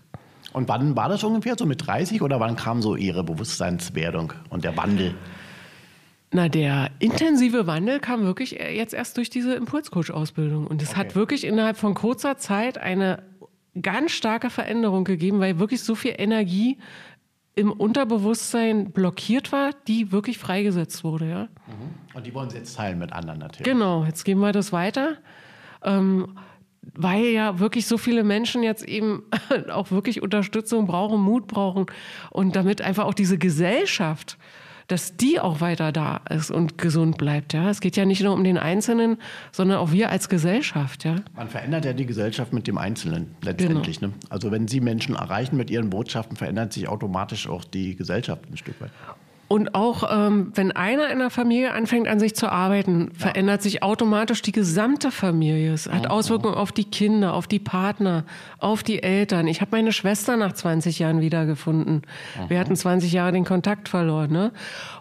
Und 0.52 0.68
wann 0.68 0.96
war 0.96 1.08
das 1.08 1.24
ungefähr? 1.24 1.56
So 1.58 1.66
mit 1.66 1.86
30 1.86 2.22
oder 2.22 2.40
wann 2.40 2.56
kam 2.56 2.82
so 2.82 2.96
Ihre 2.96 3.24
Bewusstseinswerdung 3.24 4.32
und 4.50 4.64
der 4.64 4.76
Wandel? 4.76 5.14
Na, 6.30 6.48
der 6.48 6.90
intensive 6.98 7.66
Wandel 7.66 8.00
kam 8.00 8.22
wirklich 8.22 8.52
jetzt 8.52 8.94
erst 8.94 9.16
durch 9.18 9.28
diese 9.28 9.54
Impulscoach-Ausbildung. 9.54 10.66
Und 10.66 10.80
es 10.80 10.96
hat 10.96 11.14
wirklich 11.14 11.44
innerhalb 11.44 11.76
von 11.76 11.94
kurzer 11.94 12.38
Zeit 12.38 12.78
eine 12.78 13.22
ganz 13.80 14.12
starke 14.12 14.50
Veränderung 14.50 15.04
gegeben, 15.04 15.40
weil 15.40 15.58
wirklich 15.58 15.82
so 15.82 15.94
viel 15.94 16.14
Energie 16.16 16.78
im 17.54 17.70
Unterbewusstsein 17.70 18.92
blockiert 18.92 19.52
war, 19.52 19.72
die 19.86 20.10
wirklich 20.10 20.38
freigesetzt 20.38 21.04
wurde, 21.04 21.28
ja. 21.28 21.48
Und 22.14 22.26
die 22.26 22.34
wollen 22.34 22.48
Sie 22.48 22.56
jetzt 22.56 22.76
teilen 22.76 22.98
mit 22.98 23.12
anderen 23.12 23.40
natürlich. 23.40 23.64
Genau, 23.64 24.04
jetzt 24.04 24.24
geben 24.24 24.40
wir 24.40 24.52
das 24.52 24.72
weiter. 24.72 25.18
Ähm, 25.82 26.38
weil 26.94 27.24
ja 27.26 27.58
wirklich 27.58 27.86
so 27.86 27.98
viele 27.98 28.24
Menschen 28.24 28.62
jetzt 28.62 28.84
eben 28.84 29.22
auch 29.70 29.90
wirklich 29.90 30.22
Unterstützung 30.22 30.86
brauchen, 30.86 31.20
Mut 31.20 31.46
brauchen 31.46 31.86
und 32.30 32.56
damit 32.56 32.82
einfach 32.82 33.04
auch 33.04 33.14
diese 33.14 33.38
Gesellschaft, 33.38 34.38
dass 34.88 35.16
die 35.16 35.40
auch 35.40 35.60
weiter 35.60 35.92
da 35.92 36.20
ist 36.28 36.50
und 36.50 36.76
gesund 36.76 37.16
bleibt. 37.16 37.54
Ja, 37.54 37.70
es 37.70 37.80
geht 37.80 37.96
ja 37.96 38.04
nicht 38.04 38.22
nur 38.22 38.34
um 38.34 38.44
den 38.44 38.58
Einzelnen, 38.58 39.16
sondern 39.52 39.78
auch 39.78 39.92
wir 39.92 40.10
als 40.10 40.28
Gesellschaft. 40.28 41.04
Ja, 41.04 41.16
Man 41.34 41.48
verändert 41.48 41.84
ja 41.84 41.92
die 41.92 42.04
Gesellschaft 42.04 42.52
mit 42.52 42.66
dem 42.66 42.78
Einzelnen 42.78 43.34
letztendlich. 43.42 44.00
Genau. 44.00 44.12
Ne? 44.12 44.18
Also 44.28 44.50
wenn 44.50 44.68
Sie 44.68 44.80
Menschen 44.80 45.14
erreichen 45.14 45.56
mit 45.56 45.70
Ihren 45.70 45.88
Botschaften, 45.88 46.36
verändert 46.36 46.72
sich 46.72 46.88
automatisch 46.88 47.48
auch 47.48 47.64
die 47.64 47.96
Gesellschaft 47.96 48.42
ein 48.50 48.56
Stück 48.56 48.80
weit. 48.80 48.90
Und 49.52 49.74
auch 49.74 50.04
ähm, 50.10 50.50
wenn 50.54 50.72
einer 50.72 51.10
in 51.10 51.18
der 51.18 51.28
Familie 51.28 51.74
anfängt 51.74 52.08
an 52.08 52.18
sich 52.18 52.34
zu 52.34 52.50
arbeiten, 52.50 53.10
verändert 53.12 53.60
sich 53.60 53.82
automatisch 53.82 54.40
die 54.40 54.50
gesamte 54.50 55.10
Familie. 55.10 55.74
Es 55.74 55.90
hat 55.90 56.08
Auswirkungen 56.08 56.54
auf 56.54 56.72
die 56.72 56.84
Kinder, 56.86 57.34
auf 57.34 57.46
die 57.46 57.58
Partner, 57.58 58.24
auf 58.56 58.82
die 58.82 59.02
Eltern. 59.02 59.46
Ich 59.46 59.60
habe 59.60 59.72
meine 59.72 59.92
Schwester 59.92 60.38
nach 60.38 60.54
20 60.54 61.00
Jahren 61.00 61.20
wiedergefunden. 61.20 62.00
Wir 62.48 62.58
hatten 62.58 62.74
20 62.74 63.12
Jahre 63.12 63.32
den 63.32 63.44
Kontakt 63.44 63.90
verloren. 63.90 64.32
Ne? 64.32 64.52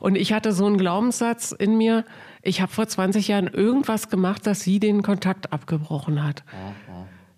Und 0.02 0.18
ich 0.18 0.34
hatte 0.34 0.52
so 0.52 0.66
einen 0.66 0.78
Glaubenssatz 0.78 1.54
in 1.54 1.78
mir, 1.78 2.04
ich 2.42 2.60
habe 2.60 2.74
vor 2.74 2.86
20 2.86 3.30
Jahren 3.30 3.48
irgendwas 3.48 4.10
gemacht, 4.10 4.46
dass 4.46 4.60
sie 4.60 4.82
den 4.82 5.02
Kontakt 5.02 5.54
abgebrochen 5.54 6.26
hat. 6.26 6.44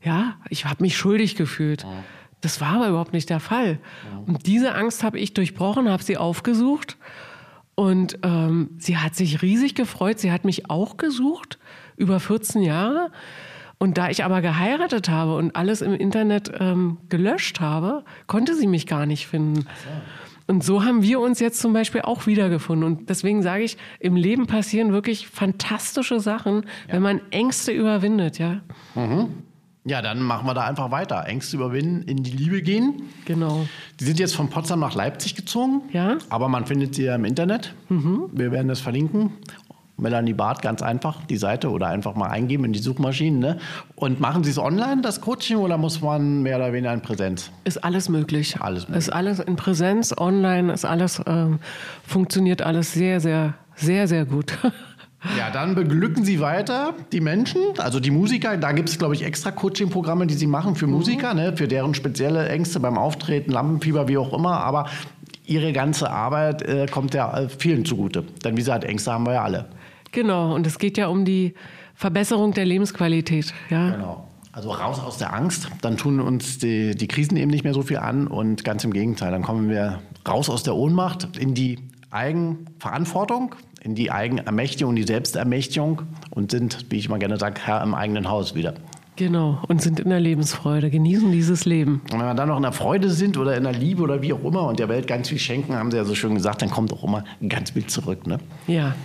Ja, 0.02 0.38
ich 0.50 0.66
habe 0.66 0.82
mich 0.82 0.98
schuldig 0.98 1.36
gefühlt. 1.36 1.86
Das 2.44 2.60
war 2.60 2.74
aber 2.74 2.90
überhaupt 2.90 3.14
nicht 3.14 3.30
der 3.30 3.40
Fall. 3.40 3.80
Und 4.28 4.46
diese 4.48 4.76
Angst 4.76 5.02
habe 5.02 5.18
ich 5.18 5.34
durchbrochen, 5.34 5.90
habe 5.90 6.04
sie 6.04 6.18
aufgesucht. 6.18 6.98
Und 7.74 8.20
ähm, 8.22 8.72
sie 8.78 8.98
hat 8.98 9.16
sich 9.16 9.42
riesig 9.42 9.76
gefreut. 9.76 10.20
Sie 10.20 10.30
hat 10.30 10.44
mich 10.44 10.70
auch 10.70 10.98
gesucht, 10.98 11.58
über 11.96 12.20
14 12.20 12.62
Jahre. 12.62 13.12
Und 13.78 13.98
da 13.98 14.10
ich 14.10 14.26
aber 14.26 14.42
geheiratet 14.42 15.08
habe 15.08 15.36
und 15.36 15.56
alles 15.56 15.82
im 15.82 15.94
Internet 15.94 16.52
ähm, 16.60 16.98
gelöscht 17.08 17.62
habe, 17.62 18.04
konnte 18.28 18.56
sie 18.56 18.68
mich 18.68 18.88
gar 18.88 19.06
nicht 19.06 19.26
finden. 19.28 19.66
Und 20.46 20.66
so 20.66 20.84
haben 20.84 21.02
wir 21.02 21.22
uns 21.22 21.40
jetzt 21.40 21.62
zum 21.62 21.72
Beispiel 21.72 22.02
auch 22.02 22.28
wiedergefunden. 22.28 22.86
Und 22.86 23.10
deswegen 23.10 23.42
sage 23.42 23.64
ich, 23.64 23.78
im 24.02 24.18
Leben 24.18 24.48
passieren 24.48 24.92
wirklich 24.92 25.28
fantastische 25.30 26.20
Sachen, 26.20 26.66
wenn 26.90 27.02
man 27.02 27.22
Ängste 27.32 27.72
überwindet, 27.72 28.38
ja. 28.38 28.60
Ja, 29.86 30.02
dann 30.02 30.22
machen 30.22 30.48
wir 30.48 30.54
da 30.54 30.62
einfach 30.62 30.92
weiter. 30.92 31.26
Ängste 31.28 31.58
überwinden, 31.58 32.04
in 32.08 32.24
die 32.24 32.32
Liebe 32.32 32.62
gehen. 32.62 33.04
Genau. 33.26 33.66
Die 34.00 34.06
sind 34.06 34.18
jetzt 34.18 34.36
von 34.36 34.50
Potsdam 34.50 34.80
nach 34.80 34.96
Leipzig 34.96 35.36
gezogen. 35.36 35.82
Ja. 35.92 36.18
Aber 36.30 36.48
man 36.48 36.66
findet 36.66 36.96
sie 36.96 37.04
ja 37.04 37.16
im 37.16 37.26
Internet. 37.26 37.74
Wir 37.90 38.52
werden 38.52 38.70
das 38.70 38.80
verlinken. 38.80 39.34
Melanie 39.98 40.34
Barth, 40.34 40.62
ganz 40.62 40.82
einfach 40.82 41.24
die 41.26 41.38
Seite 41.38 41.70
oder 41.70 41.88
einfach 41.88 42.16
mal 42.16 42.28
eingeben 42.28 42.66
in 42.66 42.74
die 42.74 42.80
Suchmaschinen. 42.80 43.40
Ne? 43.40 43.60
Und 43.96 44.20
machen 44.20 44.44
Sie 44.44 44.50
es 44.50 44.58
online, 44.58 45.02
das 45.02 45.22
Coaching, 45.22 45.58
oder 45.58 45.78
muss 45.78 46.02
man 46.02 46.42
mehr 46.42 46.58
oder 46.58 46.74
weniger 46.74 46.94
in 46.94 47.02
Präsenz? 47.02 47.52
Ist 47.64 47.84
alles 47.84 48.10
möglich. 48.10 48.60
Alles 48.60 48.88
möglich. 48.88 48.98
Ist 48.98 49.14
alles 49.14 49.40
in 49.40 49.56
Präsenz, 49.56 50.14
online, 50.18 50.74
ist 50.74 50.86
alles, 50.86 51.22
ähm, 51.28 51.60
funktioniert 52.06 52.64
alles 52.64 52.92
sehr, 52.94 53.20
sehr, 53.20 53.54
sehr, 53.76 54.08
sehr 54.08 54.26
gut. 54.26 54.58
Ja, 55.38 55.50
dann 55.52 55.76
beglücken 55.76 56.26
Sie 56.26 56.40
weiter 56.40 56.94
die 57.12 57.22
Menschen, 57.22 57.62
also 57.78 58.00
die 58.00 58.12
Musiker. 58.12 58.58
Da 58.58 58.72
gibt 58.74 58.90
es, 58.90 58.98
glaube 58.98 59.16
ich, 59.16 59.24
extra 59.24 59.52
Coaching-Programme, 59.52 60.28
die 60.28 60.34
Sie 60.34 60.48
machen 60.48 60.76
für 60.76 60.88
Musiker, 60.88 61.34
ne, 61.34 61.56
für 61.56 61.68
deren 61.68 61.94
spezielle 61.94 62.50
Ängste 62.50 62.80
beim 62.80 62.98
Auftreten, 62.98 63.52
Lampenfieber, 63.52 64.08
wie 64.08 64.18
auch 64.18 64.34
immer. 64.34 64.64
Aber 64.64 64.90
Ihre 65.46 65.74
ganze 65.74 66.10
Arbeit 66.10 66.62
äh, 66.62 66.86
kommt 66.90 67.14
ja 67.14 67.38
äh, 67.38 67.50
vielen 67.50 67.86
zugute. 67.86 68.24
Denn 68.44 68.54
wie 68.54 68.62
gesagt, 68.62 68.84
Ängste 68.84 69.12
haben 69.12 69.26
wir 69.26 69.34
ja 69.34 69.44
alle. 69.44 69.66
Genau, 70.12 70.54
und 70.54 70.68
es 70.68 70.78
geht 70.78 70.98
ja 70.98 71.08
um 71.08 71.26
die 71.26 71.54
Verbesserung 71.96 72.54
der 72.54 72.66
Lebensqualität. 72.66 73.54
Ja? 73.70 73.92
Genau. 73.92 74.28
Also 74.52 74.70
raus 74.70 75.00
aus 75.00 75.18
der 75.18 75.34
Angst, 75.34 75.68
dann 75.82 75.98
tun 75.98 76.20
uns 76.20 76.60
die, 76.60 76.96
die 76.96 77.08
Krisen 77.08 77.38
eben 77.38 77.50
nicht 77.50 77.64
mehr 77.64 77.74
so 77.74 77.82
viel 77.82 77.98
an 77.98 78.28
und 78.28 78.64
ganz 78.64 78.84
im 78.84 78.94
Gegenteil, 78.94 79.32
dann 79.32 79.42
kommen 79.42 79.68
wir 79.68 80.00
raus 80.28 80.48
aus 80.48 80.62
der 80.62 80.76
Ohnmacht 80.76 81.38
in 81.38 81.56
die 81.56 81.80
Eigenverantwortung, 82.12 83.56
in 83.84 83.96
die 83.96 84.12
Eigenermächtigung, 84.12 84.96
die 84.96 85.04
Selbstermächtigung 85.04 86.04
und 86.30 86.52
sind, 86.52 86.86
wie 86.90 86.98
ich 86.98 87.08
immer 87.08 87.20
gerne 87.20 87.38
sage, 87.38 87.62
Herr 87.64 87.84
im 87.84 87.94
eigenen 87.94 88.30
Haus 88.30 88.56
wieder. 88.56 88.74
Genau, 89.16 89.60
und 89.68 89.80
sind 89.80 90.00
in 90.00 90.10
der 90.10 90.20
Lebensfreude, 90.20 90.90
genießen 90.90 91.32
dieses 91.32 91.66
Leben. 91.66 92.02
Und 92.12 92.20
wenn 92.20 92.26
wir 92.26 92.34
dann 92.34 92.48
noch 92.48 92.58
in 92.58 92.64
der 92.64 92.72
Freude 92.72 93.12
sind 93.12 93.38
oder 93.38 93.56
in 93.56 93.64
der 93.64 93.74
Liebe 93.74 94.02
oder 94.02 94.24
wie 94.24 94.34
auch 94.34 94.44
immer 94.44 94.64
und 94.68 94.80
der 94.80 94.90
Welt 94.90 95.06
ganz 95.06 95.30
viel 95.30 95.38
schenken, 95.38 95.76
haben 95.76 95.92
sie 95.92 95.98
ja 95.98 96.04
so 96.04 96.16
schön 96.16 96.34
gesagt, 96.34 96.64
dann 96.64 96.72
kommt 96.72 96.92
auch 96.92 97.04
immer 97.04 97.24
ganz 97.48 97.72
viel 97.72 97.86
zurück. 97.86 98.26
Ne? 98.26 98.40
Ja. 98.66 98.96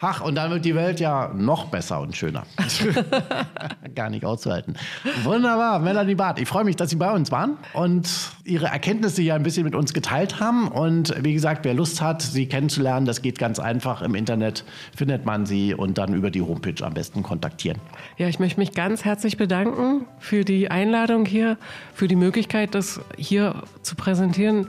Ach, 0.00 0.20
und 0.20 0.34
dann 0.34 0.50
wird 0.50 0.64
die 0.64 0.74
Welt 0.74 0.98
ja 1.00 1.32
noch 1.34 1.66
besser 1.66 2.00
und 2.00 2.16
schöner. 2.16 2.42
Gar 3.94 4.10
nicht 4.10 4.24
auszuhalten. 4.24 4.74
Wunderbar, 5.22 5.78
Melanie 5.78 6.16
Barth. 6.16 6.40
Ich 6.40 6.48
freue 6.48 6.64
mich, 6.64 6.76
dass 6.76 6.90
Sie 6.90 6.96
bei 6.96 7.10
uns 7.12 7.30
waren 7.30 7.56
und 7.74 8.08
Ihre 8.44 8.66
Erkenntnisse 8.66 9.22
hier 9.22 9.34
ein 9.34 9.44
bisschen 9.44 9.64
mit 9.64 9.74
uns 9.74 9.92
geteilt 9.94 10.40
haben. 10.40 10.68
Und 10.68 11.14
wie 11.24 11.32
gesagt, 11.32 11.64
wer 11.64 11.74
Lust 11.74 12.02
hat, 12.02 12.22
Sie 12.22 12.46
kennenzulernen, 12.46 13.06
das 13.06 13.22
geht 13.22 13.38
ganz 13.38 13.58
einfach. 13.58 14.02
Im 14.02 14.14
Internet 14.14 14.64
findet 14.96 15.24
man 15.24 15.46
Sie 15.46 15.74
und 15.74 15.96
dann 15.96 16.12
über 16.12 16.30
die 16.30 16.42
Homepage 16.42 16.84
am 16.84 16.92
besten 16.92 17.22
kontaktieren. 17.22 17.78
Ja, 18.18 18.28
ich 18.28 18.40
möchte 18.40 18.58
mich 18.60 18.72
ganz 18.72 19.04
herzlich 19.04 19.36
bedanken 19.36 20.06
für 20.18 20.44
die 20.44 20.70
Einladung 20.70 21.24
hier, 21.24 21.56
für 21.94 22.08
die 22.08 22.16
Möglichkeit, 22.16 22.74
das 22.74 23.00
hier 23.16 23.62
zu 23.82 23.94
präsentieren, 23.94 24.66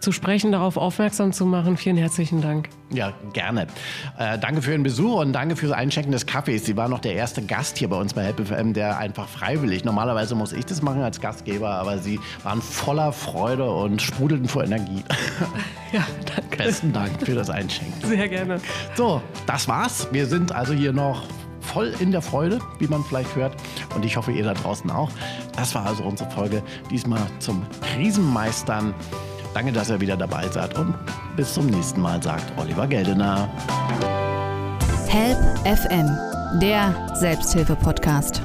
zu 0.00 0.12
sprechen, 0.12 0.52
darauf 0.52 0.76
aufmerksam 0.76 1.32
zu 1.32 1.46
machen. 1.46 1.76
Vielen 1.76 1.96
herzlichen 1.96 2.42
Dank. 2.42 2.68
Ja, 2.90 3.12
gerne. 3.32 3.66
Äh, 4.16 4.38
danke 4.38 4.62
für 4.62 4.70
Ihren 4.70 4.84
Besuch 4.84 5.20
und 5.20 5.32
danke 5.32 5.56
fürs 5.56 5.72
Einschenken 5.72 6.12
des 6.12 6.24
Kaffees. 6.24 6.64
Sie 6.64 6.76
waren 6.76 6.90
noch 6.90 7.00
der 7.00 7.14
erste 7.14 7.42
Gast 7.42 7.78
hier 7.78 7.88
bei 7.88 7.96
uns 7.96 8.14
bei 8.14 8.22
Help 8.22 8.46
FM, 8.46 8.74
der 8.74 8.98
einfach 8.98 9.28
freiwillig, 9.28 9.84
normalerweise 9.84 10.36
muss 10.36 10.52
ich 10.52 10.64
das 10.66 10.82
machen 10.82 11.02
als 11.02 11.20
Gastgeber, 11.20 11.70
aber 11.70 11.98
Sie 11.98 12.20
waren 12.44 12.62
voller 12.62 13.12
Freude 13.12 13.68
und 13.68 14.00
sprudelten 14.00 14.48
vor 14.48 14.64
Energie. 14.64 15.02
Ja, 15.92 16.04
danke. 16.34 16.56
Besten 16.56 16.92
Dank 16.92 17.24
für 17.24 17.36
das 17.36 17.48
Einschenken. 17.48 18.06
Sehr 18.06 18.28
gerne. 18.28 18.60
So, 18.96 19.22
das 19.46 19.68
war's. 19.68 20.08
Wir 20.10 20.26
sind 20.26 20.50
also 20.52 20.74
hier 20.74 20.92
noch 20.92 21.22
voll 21.60 21.94
in 22.00 22.10
der 22.10 22.22
Freude, 22.22 22.58
wie 22.80 22.88
man 22.88 23.04
vielleicht 23.04 23.34
hört. 23.36 23.54
Und 23.94 24.04
ich 24.04 24.16
hoffe, 24.16 24.32
ihr 24.32 24.44
da 24.44 24.52
draußen 24.52 24.90
auch. 24.90 25.10
Das 25.56 25.74
war 25.76 25.86
also 25.86 26.02
unsere 26.02 26.28
Folge 26.30 26.62
diesmal 26.90 27.20
zum 27.38 27.64
Krisenmeistern. 27.80 28.94
Danke, 29.56 29.72
dass 29.72 29.88
ihr 29.88 29.98
wieder 29.98 30.18
dabei 30.18 30.46
seid 30.48 30.76
und 30.76 30.94
bis 31.34 31.54
zum 31.54 31.64
nächsten 31.68 32.02
Mal, 32.02 32.22
sagt 32.22 32.44
Oliver 32.58 32.86
Geldener. 32.86 33.48
Help 35.08 35.38
FM, 35.64 36.10
der 36.60 36.94
Selbsthilfe-Podcast. 37.14 38.42